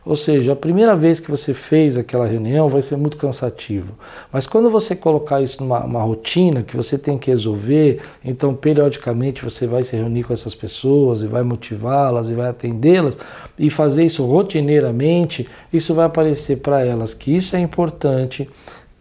Ou 0.06 0.16
seja, 0.16 0.52
a 0.52 0.56
primeira 0.56 0.96
vez 0.96 1.20
que 1.20 1.32
você 1.32 1.54
fez 1.54 1.98
aquela 1.98 2.28
reunião 2.28 2.68
vai 2.68 2.82
ser 2.82 2.98
muito 2.98 3.16
cansativo. 3.16 3.94
Mas 4.32 4.46
quando 4.46 4.70
você 4.70 4.96
colocar 4.96 5.42
isso 5.42 5.64
numa 5.64 6.02
rotina 6.02 6.62
que 6.62 6.76
você 6.76 6.98
tem 6.98 7.18
que 7.18 7.32
resolver, 7.32 8.02
então 8.24 8.54
periodicamente 8.54 9.44
você 9.44 9.66
vai 9.66 9.84
se 9.84 9.96
reunir 9.96 10.24
com 10.24 10.34
essas 10.34 10.54
pessoas 10.54 11.22
e 11.22 11.28
vai 11.28 11.42
motivá-las 11.42 12.30
e 12.30 12.34
vai 12.34 12.50
atendê-las 12.50 13.18
e 13.58 13.70
fazer 13.70 14.06
isso 14.06 14.26
rotineiramente, 14.26 15.48
isso 15.72 15.94
vai 15.94 16.06
aparecer 16.06 16.58
para 16.58 16.86
elas 16.86 17.14
que 17.14 17.34
isso 17.34 17.56
é 17.56 17.60
importante 17.60 18.50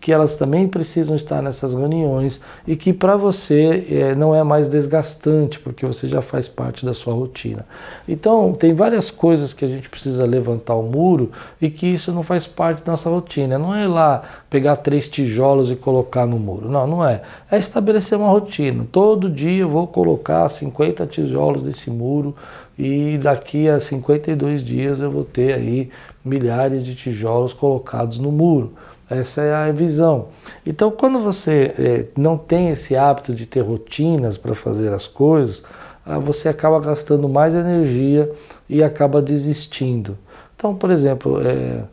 que 0.02 0.12
elas 0.12 0.34
também 0.34 0.66
precisam 0.66 1.14
estar 1.14 1.40
nessas 1.40 1.74
reuniões 1.74 2.40
e 2.66 2.74
que 2.74 2.92
para 2.92 3.16
você 3.16 3.86
é, 3.88 4.14
não 4.16 4.34
é 4.34 4.42
mais 4.42 4.68
desgastante, 4.68 5.60
porque 5.60 5.86
você 5.86 6.08
já 6.08 6.20
faz 6.20 6.48
parte 6.48 6.84
da 6.84 6.92
sua 6.92 7.14
rotina. 7.14 7.64
Então, 8.08 8.52
tem 8.52 8.74
várias 8.74 9.12
coisas 9.12 9.54
que 9.54 9.64
a 9.64 9.68
gente 9.68 9.88
precisa 9.88 10.26
levantar 10.26 10.74
o 10.74 10.82
muro 10.82 11.30
e 11.60 11.70
que 11.70 11.86
isso 11.86 12.10
não 12.10 12.24
faz 12.24 12.48
parte 12.48 12.82
da 12.82 12.90
nossa 12.90 13.08
rotina. 13.08 13.56
Não 13.60 13.72
é 13.72 13.86
lá 13.86 14.22
pegar 14.50 14.74
três 14.74 15.06
tijolos 15.06 15.70
e 15.70 15.76
colocar 15.76 16.26
no 16.26 16.36
muro. 16.36 16.68
Não, 16.68 16.84
não 16.84 17.06
é. 17.06 17.22
É 17.48 17.56
estabelecer 17.56 18.18
uma 18.18 18.28
rotina. 18.28 18.84
Todo 18.90 19.30
dia 19.30 19.62
eu 19.62 19.68
vou 19.68 19.86
colocar 19.86 20.48
50 20.48 21.06
tijolos 21.06 21.62
nesse 21.62 21.88
muro 21.90 22.34
e 22.76 23.18
daqui 23.18 23.68
a 23.68 23.78
52 23.78 24.64
dias 24.64 24.98
eu 24.98 25.12
vou 25.12 25.22
ter 25.22 25.54
aí 25.54 25.90
milhares 26.24 26.82
de 26.82 26.96
tijolos 26.96 27.52
colocados 27.52 28.18
no 28.18 28.32
muro. 28.32 28.72
Essa 29.14 29.42
é 29.42 29.54
a 29.54 29.72
visão. 29.72 30.28
Então, 30.66 30.90
quando 30.90 31.20
você 31.20 31.74
é, 31.78 32.04
não 32.16 32.36
tem 32.36 32.70
esse 32.70 32.96
hábito 32.96 33.34
de 33.34 33.46
ter 33.46 33.60
rotinas 33.60 34.36
para 34.36 34.54
fazer 34.54 34.92
as 34.92 35.06
coisas, 35.06 35.62
ah, 36.04 36.18
você 36.18 36.48
acaba 36.48 36.80
gastando 36.80 37.28
mais 37.28 37.54
energia 37.54 38.30
e 38.68 38.82
acaba 38.82 39.22
desistindo. 39.22 40.18
Então, 40.56 40.74
por 40.74 40.90
exemplo, 40.90 41.40
é, 41.40 41.84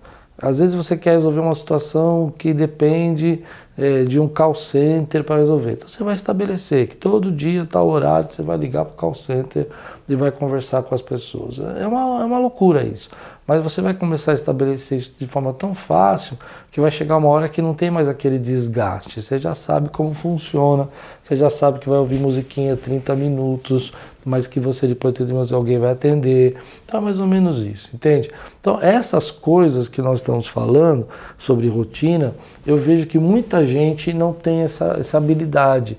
às 0.42 0.60
vezes 0.60 0.76
você 0.76 0.96
quer 0.96 1.12
resolver 1.12 1.40
uma 1.40 1.54
situação 1.54 2.34
que 2.38 2.54
depende 2.54 3.44
é, 3.80 4.04
de 4.04 4.20
um 4.20 4.28
call 4.28 4.54
center 4.54 5.24
para 5.24 5.38
resolver. 5.38 5.72
Então 5.72 5.88
você 5.88 6.04
vai 6.04 6.14
estabelecer 6.14 6.90
que 6.90 6.98
todo 6.98 7.32
dia, 7.32 7.66
tal 7.66 7.88
horário, 7.88 8.28
você 8.28 8.42
vai 8.42 8.58
ligar 8.58 8.84
para 8.84 8.94
o 8.94 8.98
call 8.98 9.16
center 9.16 9.68
e 10.08 10.16
vai 10.16 10.32
conversar 10.32 10.84
com 10.84 10.94
as 10.94 11.02
pessoas. 11.02 11.60
É 11.60 11.88
uma, 11.88 12.22
é 12.22 12.26
uma 12.26 12.40
loucura 12.40 12.84
isso. 12.84 13.10
Mas 13.50 13.64
você 13.64 13.82
vai 13.82 13.96
começar 13.96 14.34
a 14.34 14.36
estabelecer 14.36 15.00
isso 15.00 15.14
de 15.18 15.26
forma 15.26 15.52
tão 15.54 15.74
fácil 15.74 16.38
que 16.72 16.80
vai 16.80 16.92
chegar 16.92 17.18
uma 17.18 17.30
hora 17.30 17.50
que 17.50 17.64
não 17.64 17.74
tem 17.74 17.90
mais 17.90 18.08
aquele 18.08 18.38
desgaste. 18.38 19.22
Você 19.22 19.40
já 19.40 19.56
sabe 19.56 19.90
como 19.90 20.14
funciona, 20.14 20.88
você 21.24 21.36
já 21.36 21.50
sabe 21.50 21.80
que 21.80 21.90
vai 21.90 21.98
ouvir 21.98 22.20
musiquinha 22.20 22.78
30 22.78 23.16
minutos, 23.16 23.92
mas 24.24 24.46
que 24.46 24.60
você 24.60 24.86
depois 24.86 25.14
de 25.14 25.18
30 25.18 25.34
minutos 25.34 25.52
alguém 25.52 25.80
vai 25.80 25.92
atender. 25.92 26.58
Então 26.86 27.00
é 27.00 27.04
mais 27.04 27.20
ou 27.20 27.26
menos 27.26 27.66
isso, 27.66 27.90
entende? 27.92 28.30
Então 28.62 28.80
essas 28.82 29.32
coisas 29.32 29.88
que 29.88 30.02
nós 30.02 30.20
estamos 30.20 30.48
falando 30.48 31.08
sobre 31.36 31.68
rotina, 31.68 32.36
eu 32.68 32.78
vejo 32.78 33.08
que 33.08 33.18
muita 33.18 33.66
gente 33.70 34.12
não 34.14 34.34
tem 34.34 34.62
essa, 34.62 34.98
essa 35.00 35.18
habilidade, 35.18 35.98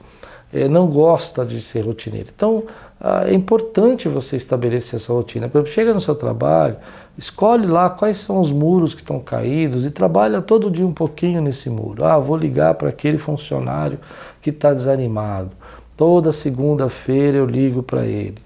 é, 0.52 0.68
não 0.68 0.86
gosta 0.86 1.44
de 1.44 1.60
ser 1.60 1.86
rotineiro. 1.86 2.28
Então 2.34 2.64
ah, 3.00 3.24
é 3.26 3.32
importante 3.32 4.08
você 4.08 4.36
estabelecer 4.36 5.00
essa 5.00 5.10
rotina. 5.10 5.48
Por 5.48 5.58
exemplo, 5.58 5.72
chega 5.72 5.94
no 5.94 6.00
seu 6.00 6.14
trabalho, 6.14 6.76
escolhe 7.16 7.66
lá 7.66 7.88
quais 7.88 8.18
são 8.18 8.38
os 8.38 8.52
muros 8.52 8.92
que 8.92 9.00
estão 9.00 9.18
caídos 9.18 9.86
e 9.86 9.90
trabalha 9.90 10.42
todo 10.42 10.70
dia 10.70 10.86
um 10.86 10.92
pouquinho 10.92 11.40
nesse 11.40 11.70
muro. 11.70 12.04
Ah, 12.04 12.18
vou 12.18 12.36
ligar 12.36 12.74
para 12.74 12.90
aquele 12.90 13.16
funcionário 13.16 13.98
que 14.42 14.50
está 14.50 14.74
desanimado. 14.74 15.50
Toda 15.96 16.30
segunda-feira 16.30 17.38
eu 17.38 17.46
ligo 17.46 17.82
para 17.82 18.04
ele. 18.04 18.36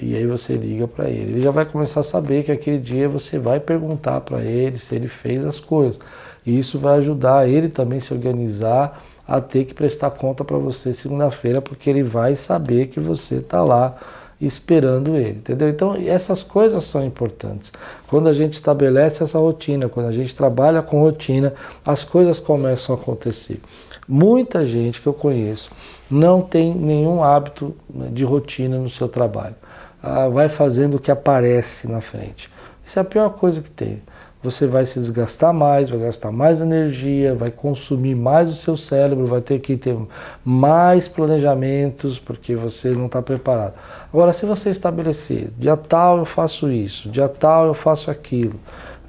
E 0.00 0.16
aí 0.16 0.26
você 0.26 0.54
liga 0.54 0.88
para 0.88 1.08
ele. 1.08 1.32
Ele 1.32 1.40
já 1.40 1.50
vai 1.52 1.64
começar 1.64 2.00
a 2.00 2.04
saber 2.04 2.42
que 2.42 2.50
aquele 2.50 2.78
dia 2.78 3.08
você 3.08 3.38
vai 3.38 3.60
perguntar 3.60 4.20
para 4.22 4.42
ele 4.42 4.78
se 4.78 4.94
ele 4.94 5.08
fez 5.08 5.44
as 5.44 5.60
coisas. 5.60 6.00
E 6.44 6.58
isso 6.58 6.78
vai 6.78 6.98
ajudar 6.98 7.48
ele 7.48 7.68
também 7.68 8.00
se 8.00 8.12
organizar 8.12 9.02
a 9.26 9.40
ter 9.40 9.64
que 9.64 9.74
prestar 9.74 10.10
conta 10.10 10.44
para 10.44 10.58
você 10.58 10.92
segunda-feira, 10.92 11.62
porque 11.62 11.88
ele 11.88 12.02
vai 12.02 12.34
saber 12.34 12.88
que 12.88 12.98
você 12.98 13.36
está 13.36 13.62
lá 13.62 13.96
esperando 14.40 15.16
ele, 15.16 15.38
entendeu? 15.38 15.68
Então, 15.68 15.94
essas 15.94 16.42
coisas 16.42 16.84
são 16.84 17.04
importantes. 17.04 17.70
Quando 18.08 18.28
a 18.28 18.32
gente 18.32 18.54
estabelece 18.54 19.22
essa 19.22 19.38
rotina, 19.38 19.88
quando 19.88 20.06
a 20.06 20.12
gente 20.12 20.34
trabalha 20.34 20.82
com 20.82 21.00
rotina, 21.00 21.52
as 21.84 22.02
coisas 22.02 22.40
começam 22.40 22.96
a 22.96 22.98
acontecer. 22.98 23.60
Muita 24.08 24.64
gente 24.64 25.00
que 25.00 25.06
eu 25.06 25.12
conheço 25.12 25.70
não 26.10 26.40
tem 26.42 26.74
nenhum 26.74 27.22
hábito 27.22 27.76
né, 27.88 28.08
de 28.10 28.24
rotina 28.24 28.78
no 28.78 28.88
seu 28.88 29.08
trabalho. 29.08 29.54
Ah, 30.02 30.28
vai 30.28 30.48
fazendo 30.48 30.96
o 30.96 30.98
que 30.98 31.10
aparece 31.10 31.86
na 31.86 32.00
frente. 32.00 32.50
Isso 32.84 32.98
é 32.98 33.02
a 33.02 33.04
pior 33.04 33.30
coisa 33.30 33.60
que 33.60 33.70
tem 33.70 34.02
você 34.42 34.66
vai 34.66 34.86
se 34.86 34.98
desgastar 34.98 35.52
mais, 35.52 35.90
vai 35.90 36.00
gastar 36.00 36.32
mais 36.32 36.60
energia, 36.60 37.34
vai 37.34 37.50
consumir 37.50 38.14
mais 38.14 38.48
o 38.48 38.54
seu 38.54 38.76
cérebro, 38.76 39.26
vai 39.26 39.40
ter 39.42 39.58
que 39.58 39.76
ter 39.76 39.96
mais 40.44 41.06
planejamentos 41.06 42.18
porque 42.18 42.56
você 42.56 42.90
não 42.90 43.06
está 43.06 43.20
preparado. 43.20 43.74
Agora, 44.12 44.32
se 44.32 44.46
você 44.46 44.70
estabelecer, 44.70 45.50
dia 45.58 45.76
tal 45.76 46.18
eu 46.18 46.24
faço 46.24 46.70
isso, 46.70 47.08
dia 47.10 47.28
tal 47.28 47.66
eu 47.66 47.74
faço 47.74 48.10
aquilo, 48.10 48.54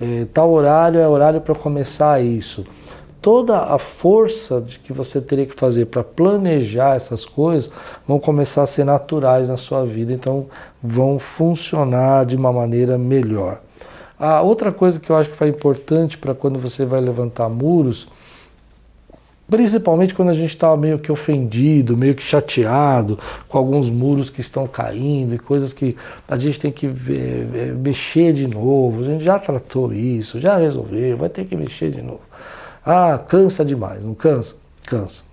é, 0.02 0.26
tal 0.34 0.52
horário 0.52 1.00
é 1.00 1.08
horário 1.08 1.40
para 1.40 1.56
começar 1.56 2.22
isso, 2.22 2.66
toda 3.22 3.58
a 3.58 3.78
força 3.78 4.60
de 4.60 4.80
que 4.80 4.92
você 4.92 5.22
teria 5.22 5.46
que 5.46 5.56
fazer 5.56 5.86
para 5.86 6.04
planejar 6.04 6.96
essas 6.96 7.24
coisas 7.24 7.72
vão 8.06 8.20
começar 8.20 8.64
a 8.64 8.68
ser 8.68 8.84
naturais 8.84 9.48
na 9.48 9.58
sua 9.58 9.86
vida, 9.86 10.12
então 10.12 10.48
vão 10.84 11.20
funcionar 11.20 12.26
de 12.26 12.36
uma 12.36 12.52
maneira 12.52 12.98
melhor. 12.98 13.62
A 14.22 14.42
outra 14.42 14.72
coisa 14.72 15.00
que 15.00 15.10
eu 15.10 15.18
acho 15.18 15.32
que 15.32 15.36
foi 15.36 15.48
importante 15.48 16.18
para 16.18 16.36
quando 16.36 16.60
você 16.60 16.86
vai 16.86 17.02
levantar 17.02 17.50
muros 17.50 18.08
Principalmente 19.52 20.14
quando 20.14 20.30
a 20.30 20.34
gente 20.34 20.52
está 20.52 20.78
meio 20.78 20.98
que 20.98 21.12
ofendido, 21.12 21.98
meio 21.98 22.16
que 22.16 22.24
chateado 22.24 23.20
com 23.50 23.58
alguns 23.58 23.90
muros 23.90 24.30
que 24.30 24.40
estão 24.40 24.66
caindo 24.66 25.36
e 25.36 25.38
coisas 25.38 25.74
que 25.74 25.98
a 26.26 26.38
gente 26.38 26.58
tem 26.58 26.72
que 26.72 26.88
ver, 26.88 27.76
mexer 27.76 28.32
de 28.32 28.48
novo. 28.48 29.02
A 29.02 29.04
gente 29.04 29.26
já 29.26 29.38
tratou 29.38 29.92
isso, 29.92 30.40
já 30.40 30.56
resolveu, 30.56 31.18
vai 31.18 31.28
ter 31.28 31.44
que 31.44 31.58
mexer 31.58 31.92
de 31.92 32.02
novo. 32.02 32.22
Ah, 32.86 33.20
cansa 33.28 33.66
demais, 33.66 34.06
não 34.06 34.14
cansa? 34.14 34.56
Cansa. 34.86 35.24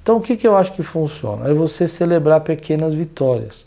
Então 0.00 0.18
o 0.18 0.20
que, 0.20 0.36
que 0.36 0.46
eu 0.46 0.56
acho 0.56 0.72
que 0.72 0.84
funciona? 0.84 1.50
É 1.50 1.52
você 1.52 1.88
celebrar 1.88 2.42
pequenas 2.42 2.94
vitórias. 2.94 3.64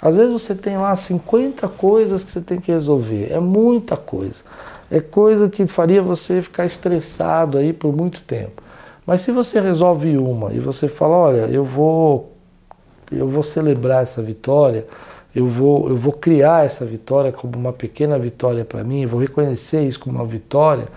Às 0.00 0.16
vezes 0.16 0.32
você 0.32 0.54
tem 0.54 0.76
lá 0.76 0.94
50 0.94 1.66
coisas 1.68 2.22
que 2.22 2.30
você 2.30 2.40
tem 2.40 2.60
que 2.60 2.70
resolver, 2.70 3.32
é 3.32 3.40
muita 3.40 3.96
coisa. 3.96 4.42
É 4.90 5.00
coisa 5.00 5.48
que 5.48 5.66
faria 5.66 6.00
você 6.00 6.40
ficar 6.40 6.64
estressado 6.64 7.58
aí 7.58 7.72
por 7.72 7.94
muito 7.94 8.22
tempo. 8.22 8.62
Mas 9.04 9.22
se 9.22 9.32
você 9.32 9.60
resolve 9.60 10.16
uma 10.16 10.52
e 10.52 10.60
você 10.60 10.88
fala, 10.88 11.16
olha, 11.16 11.46
eu 11.46 11.64
vou 11.64 12.32
eu 13.10 13.26
vou 13.26 13.42
celebrar 13.42 14.02
essa 14.02 14.22
vitória, 14.22 14.86
eu 15.34 15.46
vou 15.46 15.88
eu 15.88 15.96
vou 15.96 16.12
criar 16.12 16.64
essa 16.64 16.84
vitória 16.84 17.32
como 17.32 17.56
uma 17.58 17.72
pequena 17.72 18.18
vitória 18.18 18.64
para 18.64 18.84
mim, 18.84 19.06
vou 19.06 19.20
reconhecer 19.20 19.82
isso 19.82 19.98
como 20.00 20.16
uma 20.18 20.26
vitória, 20.26 20.88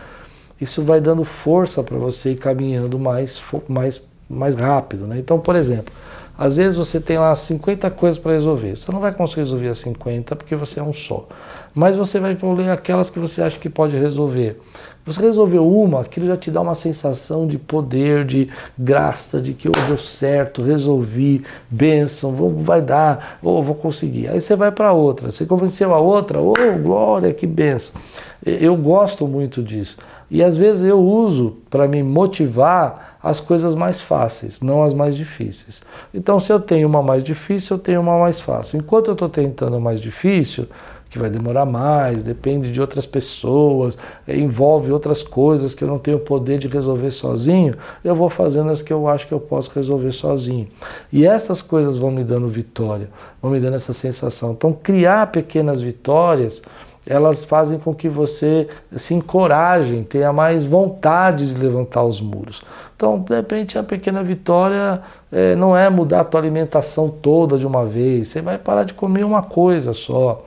isso 0.59 0.83
vai 0.83 1.01
dando 1.01 1.23
força 1.23 1.81
para 1.83 1.97
você 1.97 2.31
ir 2.31 2.35
caminhando 2.37 2.99
mais 2.99 3.41
mais 3.67 4.01
mais 4.29 4.55
rápido, 4.55 5.07
né? 5.07 5.17
Então, 5.17 5.39
por 5.39 5.55
exemplo, 5.55 5.93
às 6.37 6.57
vezes 6.57 6.75
você 6.75 6.99
tem 6.99 7.17
lá 7.17 7.35
50 7.35 7.89
coisas 7.91 8.17
para 8.17 8.31
resolver. 8.31 8.75
Você 8.75 8.91
não 8.91 8.99
vai 8.99 9.13
conseguir 9.13 9.41
resolver 9.41 9.69
as 9.69 9.79
50 9.79 10.35
porque 10.35 10.55
você 10.55 10.79
é 10.79 10.83
um 10.83 10.93
só. 10.93 11.27
Mas 11.73 11.95
você 11.95 12.19
vai 12.19 12.37
ler 12.41 12.69
aquelas 12.69 13.09
que 13.09 13.19
você 13.19 13.41
acha 13.41 13.59
que 13.59 13.69
pode 13.69 13.97
resolver. 13.97 14.59
Você 15.05 15.19
resolveu 15.19 15.67
uma, 15.67 16.01
aquilo 16.01 16.27
já 16.27 16.37
te 16.37 16.51
dá 16.51 16.61
uma 16.61 16.75
sensação 16.75 17.47
de 17.47 17.57
poder, 17.57 18.23
de 18.23 18.49
graça, 18.77 19.41
de 19.41 19.53
que 19.53 19.67
oh, 19.67 19.87
deu 19.87 19.97
certo, 19.97 20.61
resolvi, 20.61 21.43
bênção, 21.69 22.33
vou, 22.33 22.53
vai 22.53 22.81
dar, 22.81 23.39
oh, 23.41 23.63
vou 23.63 23.73
conseguir. 23.73 24.27
Aí 24.27 24.39
você 24.39 24.55
vai 24.55 24.71
para 24.71 24.93
outra, 24.93 25.31
você 25.31 25.43
convenceu 25.45 25.93
a 25.93 25.99
outra, 25.99 26.39
oh, 26.39 26.53
glória, 26.83 27.33
que 27.33 27.47
bênção. 27.47 27.99
Eu 28.45 28.75
gosto 28.75 29.27
muito 29.27 29.63
disso. 29.63 29.97
E 30.31 30.41
às 30.41 30.55
vezes 30.55 30.83
eu 30.83 30.97
uso 30.97 31.57
para 31.69 31.89
me 31.89 32.01
motivar 32.01 33.17
as 33.21 33.41
coisas 33.41 33.75
mais 33.75 33.99
fáceis, 33.99 34.61
não 34.61 34.81
as 34.81 34.93
mais 34.93 35.15
difíceis. 35.17 35.83
Então, 36.13 36.39
se 36.39 36.51
eu 36.51 36.59
tenho 36.59 36.87
uma 36.87 37.03
mais 37.03 37.21
difícil, 37.21 37.75
eu 37.75 37.79
tenho 37.79 37.99
uma 37.99 38.17
mais 38.17 38.39
fácil. 38.39 38.79
Enquanto 38.79 39.07
eu 39.07 39.13
estou 39.13 39.27
tentando 39.27 39.75
a 39.75 39.79
mais 39.79 39.99
difícil, 39.99 40.67
que 41.09 41.19
vai 41.19 41.29
demorar 41.29 41.65
mais, 41.65 42.23
depende 42.23 42.71
de 42.71 42.79
outras 42.79 43.05
pessoas, 43.05 43.97
é, 44.25 44.37
envolve 44.37 44.93
outras 44.93 45.21
coisas 45.21 45.75
que 45.75 45.83
eu 45.83 45.87
não 45.87 45.99
tenho 45.99 46.17
poder 46.17 46.57
de 46.57 46.69
resolver 46.69 47.11
sozinho, 47.11 47.75
eu 48.01 48.15
vou 48.15 48.29
fazendo 48.29 48.71
as 48.71 48.81
que 48.81 48.93
eu 48.93 49.09
acho 49.09 49.27
que 49.27 49.33
eu 49.33 49.39
posso 49.39 49.69
resolver 49.75 50.13
sozinho. 50.13 50.69
E 51.11 51.27
essas 51.27 51.61
coisas 51.61 51.97
vão 51.97 52.09
me 52.09 52.23
dando 52.23 52.47
vitória, 52.47 53.09
vão 53.41 53.51
me 53.51 53.59
dando 53.59 53.75
essa 53.75 53.91
sensação. 53.91 54.53
Então, 54.53 54.71
criar 54.71 55.29
pequenas 55.29 55.81
vitórias 55.81 56.61
elas 57.05 57.43
fazem 57.43 57.79
com 57.79 57.93
que 57.93 58.07
você 58.07 58.67
se 58.95 59.13
encoraje, 59.13 60.03
tenha 60.03 60.31
mais 60.31 60.63
vontade 60.63 61.53
de 61.53 61.59
levantar 61.59 62.03
os 62.03 62.21
muros. 62.21 62.61
Então, 62.95 63.19
de 63.19 63.35
repente, 63.35 63.77
a 63.77 63.83
pequena 63.83 64.23
vitória 64.23 65.01
é, 65.31 65.55
não 65.55 65.75
é 65.75 65.89
mudar 65.89 66.21
a 66.21 66.23
tua 66.23 66.39
alimentação 66.39 67.09
toda 67.09 67.57
de 67.57 67.65
uma 67.65 67.85
vez, 67.85 68.27
você 68.27 68.41
vai 68.41 68.57
parar 68.57 68.83
de 68.83 68.93
comer 68.93 69.23
uma 69.23 69.41
coisa 69.41 69.93
só. 69.93 70.45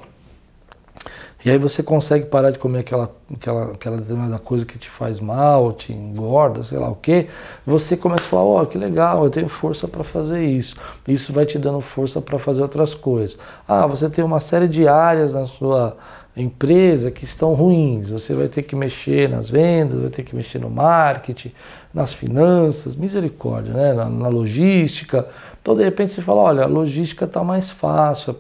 E 1.45 1.51
aí 1.51 1.59
você 1.59 1.83
consegue 1.83 2.25
parar 2.25 2.51
de 2.51 2.59
comer 2.59 2.79
aquela, 2.79 3.11
aquela, 3.35 3.65
aquela 3.73 3.97
determinada 3.99 4.39
coisa 4.39 4.65
que 4.65 4.79
te 4.79 4.89
faz 4.89 5.21
mal, 5.21 5.75
te 5.75 5.93
engorda, 5.93 6.65
sei 6.65 6.79
lá 6.79 6.89
o 6.89 6.95
quê. 6.95 7.27
Você 7.67 7.99
começa 7.99 8.23
a 8.23 8.29
falar, 8.29 8.45
ó, 8.45 8.63
oh, 8.63 8.67
que 8.67 8.79
legal, 8.79 9.25
eu 9.25 9.29
tenho 9.29 9.49
força 9.49 9.87
para 9.87 10.03
fazer 10.03 10.43
isso. 10.43 10.75
Isso 11.07 11.35
vai 11.35 11.45
te 11.45 11.59
dando 11.59 11.83
força 11.83 12.19
para 12.19 12.39
fazer 12.39 12.63
outras 12.63 12.95
coisas. 12.95 13.39
Ah, 13.69 13.87
você 13.87 14.09
tem 14.09 14.25
uma 14.25 14.41
série 14.41 14.67
de 14.67 14.89
áreas 14.89 15.35
na 15.35 15.45
sua 15.45 15.95
empresa 16.43 17.11
que 17.11 17.25
estão 17.25 17.55
ruins. 17.55 18.11
Você 18.11 18.35
vai 18.35 18.49
ter 18.49 18.63
que 18.63 18.75
mexer 18.75 19.29
nas 19.29 19.49
vendas, 19.49 20.01
vai 20.01 20.11
ter 20.11 20.23
que 20.23 20.35
mexer 20.35 20.59
no 20.59 20.69
marketing, 20.69 21.53
nas 21.93 22.13
finanças, 22.13 22.97
misericórdia, 22.97 23.73
né? 23.73 23.93
na, 23.93 24.09
na 24.09 24.29
logística. 24.29 25.27
Então, 25.63 25.77
de 25.77 25.85
repente, 25.85 26.13
você 26.13 26.23
fala, 26.23 26.43
olha, 26.43 26.65
a 26.65 26.67
logística 26.67 27.25
está 27.25 27.43
mais 27.45 27.71
fácil, 27.71 28.35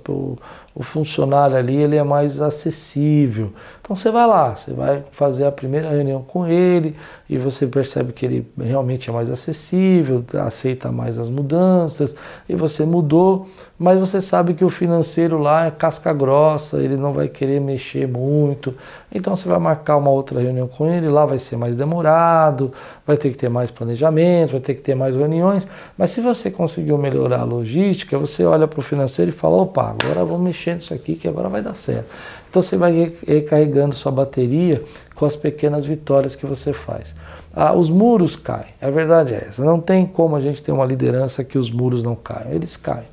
o 0.75 0.83
funcionário 0.83 1.57
ali 1.57 1.77
ele 1.77 1.97
é 1.97 2.03
mais 2.03 2.41
acessível. 2.41 3.53
Então 3.81 3.95
você 3.95 4.11
vai 4.11 4.27
lá, 4.27 4.57
você 4.57 4.73
vai 4.73 5.05
fazer 5.13 5.45
a 5.45 5.53
primeira 5.53 5.91
reunião 5.91 6.23
com 6.23 6.47
ele 6.47 6.97
e 7.29 7.37
você 7.39 7.67
percebe 7.67 8.13
que 8.13 8.25
ele 8.25 8.47
realmente 8.59 9.11
é 9.11 9.13
mais 9.13 9.31
acessível, 9.31 10.25
aceita 10.45 10.91
mais 10.91 11.19
as 11.19 11.29
mudanças 11.29 12.17
e 12.49 12.55
você 12.55 12.85
mudou, 12.85 13.47
mas 13.79 14.01
você 14.01 14.21
sabe 14.21 14.55
que 14.55 14.65
o 14.65 14.71
financeiro 14.71 15.39
lá 15.39 15.67
é 15.67 15.71
casca 15.71 16.13
grossa, 16.13 16.79
ele 16.79 16.97
não 16.97 17.13
vai 17.13 17.29
querer 17.29 17.61
mexer 17.61 18.09
muito. 18.09 18.75
Então 19.15 19.37
você 19.37 19.49
vai 19.49 19.59
marcar 19.59 19.99
uma 19.99 20.11
outra 20.11 20.41
reunião 20.41 20.67
com 20.67 20.87
ele, 20.87 21.09
lá 21.09 21.27
vai 21.27 21.39
ser 21.39 21.57
mais 21.57 21.77
demorado, 21.77 22.73
vai 23.07 23.17
ter 23.17 23.31
que 23.31 23.37
ter 23.37 23.51
mais 23.51 23.71
planejamento, 23.71 24.53
vai 24.53 24.61
ter 24.61 24.75
que 24.75 24.83
ter 24.83 24.95
mais 24.95 25.15
reuniões, 25.15 25.69
mas 25.97 26.11
se 26.11 26.21
você 26.21 26.51
conseguiu 26.51 26.97
melhorar 26.97 27.41
a 27.41 27.45
logística, 27.45 28.19
você 28.19 28.45
olha 28.45 28.67
para 28.67 28.81
o 28.81 28.83
financeiro 28.83 29.31
e 29.31 29.35
fala, 29.35 29.57
opa, 29.57 29.95
agora 30.01 30.25
vou 30.25 30.39
mexer 30.39 30.64
mexer 30.65 30.75
nisso 30.75 30.95
aqui 30.95 31.15
que 31.15 31.29
agora 31.29 31.49
vai 31.49 31.63
dar 31.63 31.75
certo. 31.75 32.07
Então 32.49 32.63
você 32.63 32.77
vai 32.77 33.13
recarregando 33.27 33.95
sua 33.95 34.13
bateria 34.13 34.83
com 35.15 35.27
as 35.27 35.37
pequenas 35.37 35.85
vitórias 35.85 36.35
que 36.35 36.47
você 36.47 36.73
faz. 36.73 37.15
Ah, 37.55 37.73
os 37.73 37.91
muros 37.91 38.35
caem, 38.35 38.73
a 38.81 38.91
verdade 38.91 39.35
é 39.35 39.47
essa. 39.49 39.65
Não 39.65 39.81
tem 39.81 40.07
como 40.07 40.35
a 40.35 40.41
gente 40.41 40.63
ter 40.63 40.73
uma 40.73 40.85
liderança 40.85 41.45
que 41.45 41.59
os 41.59 41.71
muros 41.71 42.03
não 42.03 42.17
caem, 42.17 42.53
eles 42.53 42.77
caem. 42.77 43.07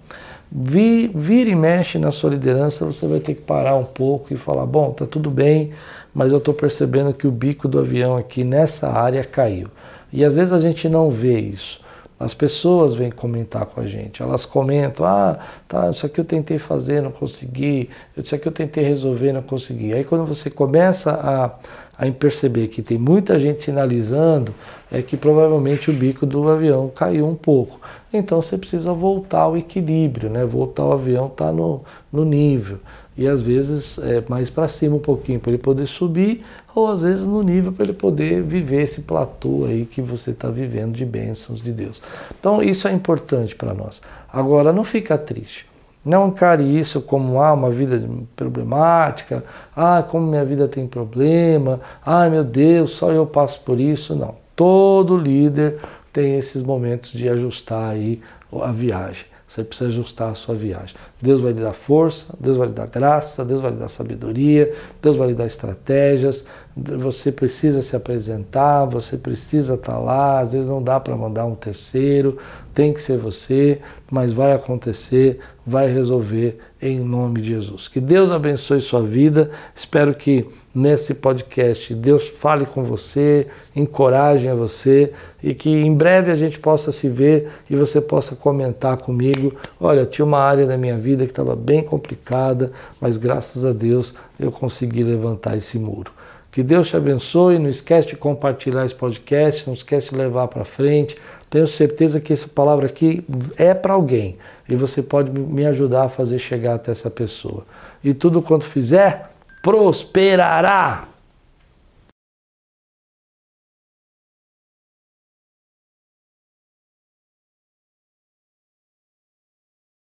vira 0.52 1.50
e 1.50 1.56
mexe 1.56 2.00
na 2.00 2.12
sua 2.12 2.32
liderança, 2.32 2.86
você 2.86 3.06
vai 3.08 3.20
ter 3.20 3.36
que 3.36 3.42
parar 3.42 3.76
um 3.76 3.84
pouco 3.84 4.34
e 4.34 4.38
falar: 4.38 4.66
bom, 4.66 4.92
tá 4.92 5.06
tudo 5.06 5.30
bem, 5.30 5.72
mas 6.14 6.32
eu 6.32 6.40
estou 6.40 6.54
percebendo 6.54 7.14
que 7.14 7.28
o 7.28 7.32
bico 7.32 7.68
do 7.68 7.80
avião 7.80 8.18
aqui 8.18 8.44
nessa 8.44 8.90
área 8.90 9.24
caiu. 9.24 9.68
E 10.14 10.26
às 10.26 10.36
vezes 10.36 10.52
a 10.54 10.60
gente 10.60 10.90
não 10.90 11.10
vê 11.10 11.40
isso. 11.40 11.80
As 12.22 12.34
pessoas 12.34 12.94
vêm 12.94 13.10
comentar 13.10 13.66
com 13.66 13.82
a 13.82 13.86
gente, 13.86 14.22
elas 14.22 14.46
comentam, 14.46 15.06
ah, 15.06 15.40
tá, 15.68 15.90
isso 15.90 16.06
aqui 16.06 16.20
eu 16.20 16.26
tentei 16.26 16.60
fazer, 16.60 17.02
não 17.02 17.12
consegui, 17.12 17.90
isso 18.16 18.36
aqui 18.36 18.48
eu 18.48 18.52
tentei 18.52 18.84
resolver, 18.84 19.34
não 19.34 19.42
consegui. 19.42 19.94
Aí 19.94 20.04
quando 20.04 20.26
você 20.26 20.50
começa 20.50 21.12
a, 21.12 22.06
a 22.06 22.12
perceber 22.12 22.68
que 22.68 22.82
tem 22.82 22.98
muita 22.98 23.40
gente 23.40 23.64
sinalizando, 23.64 24.54
é 24.92 25.02
que 25.02 25.18
provavelmente 25.18 25.90
o 25.90 25.94
bico 25.94 26.26
do 26.26 26.48
avião 26.48 26.92
caiu 26.94 27.28
um 27.28 27.36
pouco. 27.36 27.80
Então 28.14 28.42
você 28.42 28.58
precisa 28.58 28.94
voltar 28.94 29.42
ao 29.42 29.58
equilíbrio, 29.58 30.30
né? 30.30 30.46
voltar 30.46 30.86
o 30.86 30.94
avião 30.94 31.28
tá 31.28 31.52
no, 31.52 31.82
no 32.12 32.24
nível 32.24 32.80
e 33.18 33.28
às 33.28 33.42
vezes 33.42 33.98
é, 34.00 34.24
mais 34.28 34.50
para 34.50 34.68
cima 34.68 34.96
um 34.96 35.00
pouquinho 35.00 35.40
para 35.40 35.52
ele 35.52 35.62
poder 35.62 35.88
subir, 35.88 36.44
ou 36.74 36.88
às 36.88 37.02
vezes 37.02 37.26
no 37.26 37.44
nível 37.44 37.72
para 37.72 37.84
ele 37.84 37.94
poder 37.94 38.42
viver 38.42 38.84
esse 38.84 39.02
platô 39.02 39.66
aí 39.66 39.86
que 39.86 40.02
você 40.02 40.32
está 40.32 40.50
vivendo 40.50 40.96
de 40.96 41.06
bênçãos 41.06 41.62
de 41.62 41.72
Deus. 41.72 42.02
Então 42.40 42.64
isso 42.64 42.88
é 42.88 42.92
importante 42.92 43.56
para 43.56 43.74
nós. 43.74 44.02
Agora 44.32 44.72
não 44.72 44.84
fica 44.84 45.18
triste. 45.18 45.70
Não 46.04 46.30
encare 46.30 46.64
isso 46.64 47.00
como 47.00 47.40
ah, 47.40 47.54
uma 47.54 47.70
vida 47.70 48.02
problemática, 48.36 49.44
ah, 49.76 50.02
como 50.02 50.26
minha 50.26 50.44
vida 50.44 50.68
tem 50.68 50.88
problema, 50.88 51.80
ah, 52.04 52.28
meu 52.28 52.44
Deus, 52.44 52.94
só 52.94 53.12
eu 53.12 53.28
passo 53.28 53.60
por 53.62 53.80
isso. 53.80 54.16
Não. 54.16 54.36
Todo 54.56 55.16
líder 55.16 55.78
tem 56.12 56.38
esses 56.38 56.64
momentos 56.64 57.12
de 57.12 57.30
ajustar 57.30 57.92
aí 57.92 58.20
a 58.52 58.72
viagem. 58.72 59.31
Você 59.52 59.66
precisa 59.66 59.90
ajustar 59.90 60.30
a 60.30 60.34
sua 60.34 60.56
viagem. 60.56 60.96
Deus 61.22 61.42
vai 61.42 61.52
lhe 61.52 61.60
dar 61.60 61.74
força, 61.74 62.34
Deus 62.40 62.56
vai 62.56 62.70
lhe 62.70 62.74
dar 62.74 62.88
graça, 62.88 63.44
Deus 63.44 63.60
vai 63.60 63.72
lhe 63.72 63.78
dar 63.78 63.90
sabedoria, 63.90 64.74
Deus 65.02 65.18
vai 65.18 65.28
lhe 65.28 65.34
dar 65.34 65.46
estratégias. 65.46 66.48
Você 66.74 67.34
precisa 67.34 67.82
se 67.82 67.94
apresentar, 67.94 68.86
você 68.86 69.18
precisa 69.18 69.74
estar 69.74 70.00
lá. 70.00 70.40
Às 70.40 70.54
vezes 70.54 70.70
não 70.70 70.82
dá 70.82 71.02
para 71.02 71.18
mandar 71.18 71.46
um 71.46 71.56
terceiro, 71.56 72.38
tem 72.74 72.94
que 72.94 73.02
ser 73.02 73.18
você, 73.18 73.82
mas 74.10 74.32
vai 74.32 74.54
acontecer, 74.54 75.42
vai 75.68 75.92
resolver 75.92 76.58
em 76.82 77.02
nome 77.02 77.42
de 77.42 77.50
Jesus. 77.50 77.90
Que 77.90 78.00
Deus 78.00 78.32
abençoe 78.32 78.80
sua 78.80 79.04
vida. 79.04 79.52
Espero 79.76 80.16
que 80.16 80.48
nesse 80.74 81.16
podcast 81.16 81.94
Deus 81.94 82.28
fale 82.30 82.66
com 82.66 82.84
você, 82.84 83.48
encoraje 83.76 84.48
a 84.48 84.56
você 84.56 85.12
e 85.44 85.54
que 85.54 85.70
em 85.70 85.94
breve 85.94 86.32
a 86.32 86.36
gente 86.36 86.60
possa 86.60 86.92
se 86.92 87.10
ver 87.10 87.50
e 87.70 87.76
você 87.76 88.00
possa 88.00 88.36
comentar 88.36 88.98
comigo. 88.98 89.54
Olha, 89.80 90.06
tinha 90.06 90.26
uma 90.26 90.40
área 90.40 90.66
da 90.66 90.78
minha 90.78 90.98
vida 90.98 91.26
que 91.26 91.32
estava 91.32 91.56
bem 91.56 91.84
complicada, 91.84 92.72
mas 93.00 93.18
graças 93.18 93.66
a 93.66 93.74
Deus 93.74 94.14
eu 94.40 94.52
consegui 94.52 95.04
levantar 95.04 95.58
esse 95.58 95.78
muro. 95.78 96.12
Que 96.52 96.62
Deus 96.62 96.90
te 96.90 96.98
abençoe. 96.98 97.58
Não 97.58 97.70
esquece 97.70 98.10
de 98.10 98.18
compartilhar 98.18 98.86
esse 98.86 98.94
podcast, 98.94 99.66
não 99.68 99.74
esquece 99.74 100.10
de 100.10 100.18
levar 100.18 100.50
para 100.50 100.66
frente. 100.66 101.16
Tenho 101.50 101.68
certeza 101.68 102.20
que 102.20 102.34
essa 102.34 102.48
palavra 102.48 102.86
aqui 102.86 103.24
é 103.58 103.74
para 103.74 103.94
alguém 103.94 104.38
e 104.70 104.76
você 104.76 105.02
pode 105.02 105.32
me 105.32 105.66
ajudar 105.66 106.04
a 106.04 106.10
fazer 106.10 106.40
chegar 106.40 106.76
até 106.76 106.92
essa 106.92 107.10
pessoa. 107.10 107.66
E 108.04 108.14
tudo 108.14 108.42
quanto 108.42 108.66
fizer, 108.66 109.31
prosperará. 109.62 111.11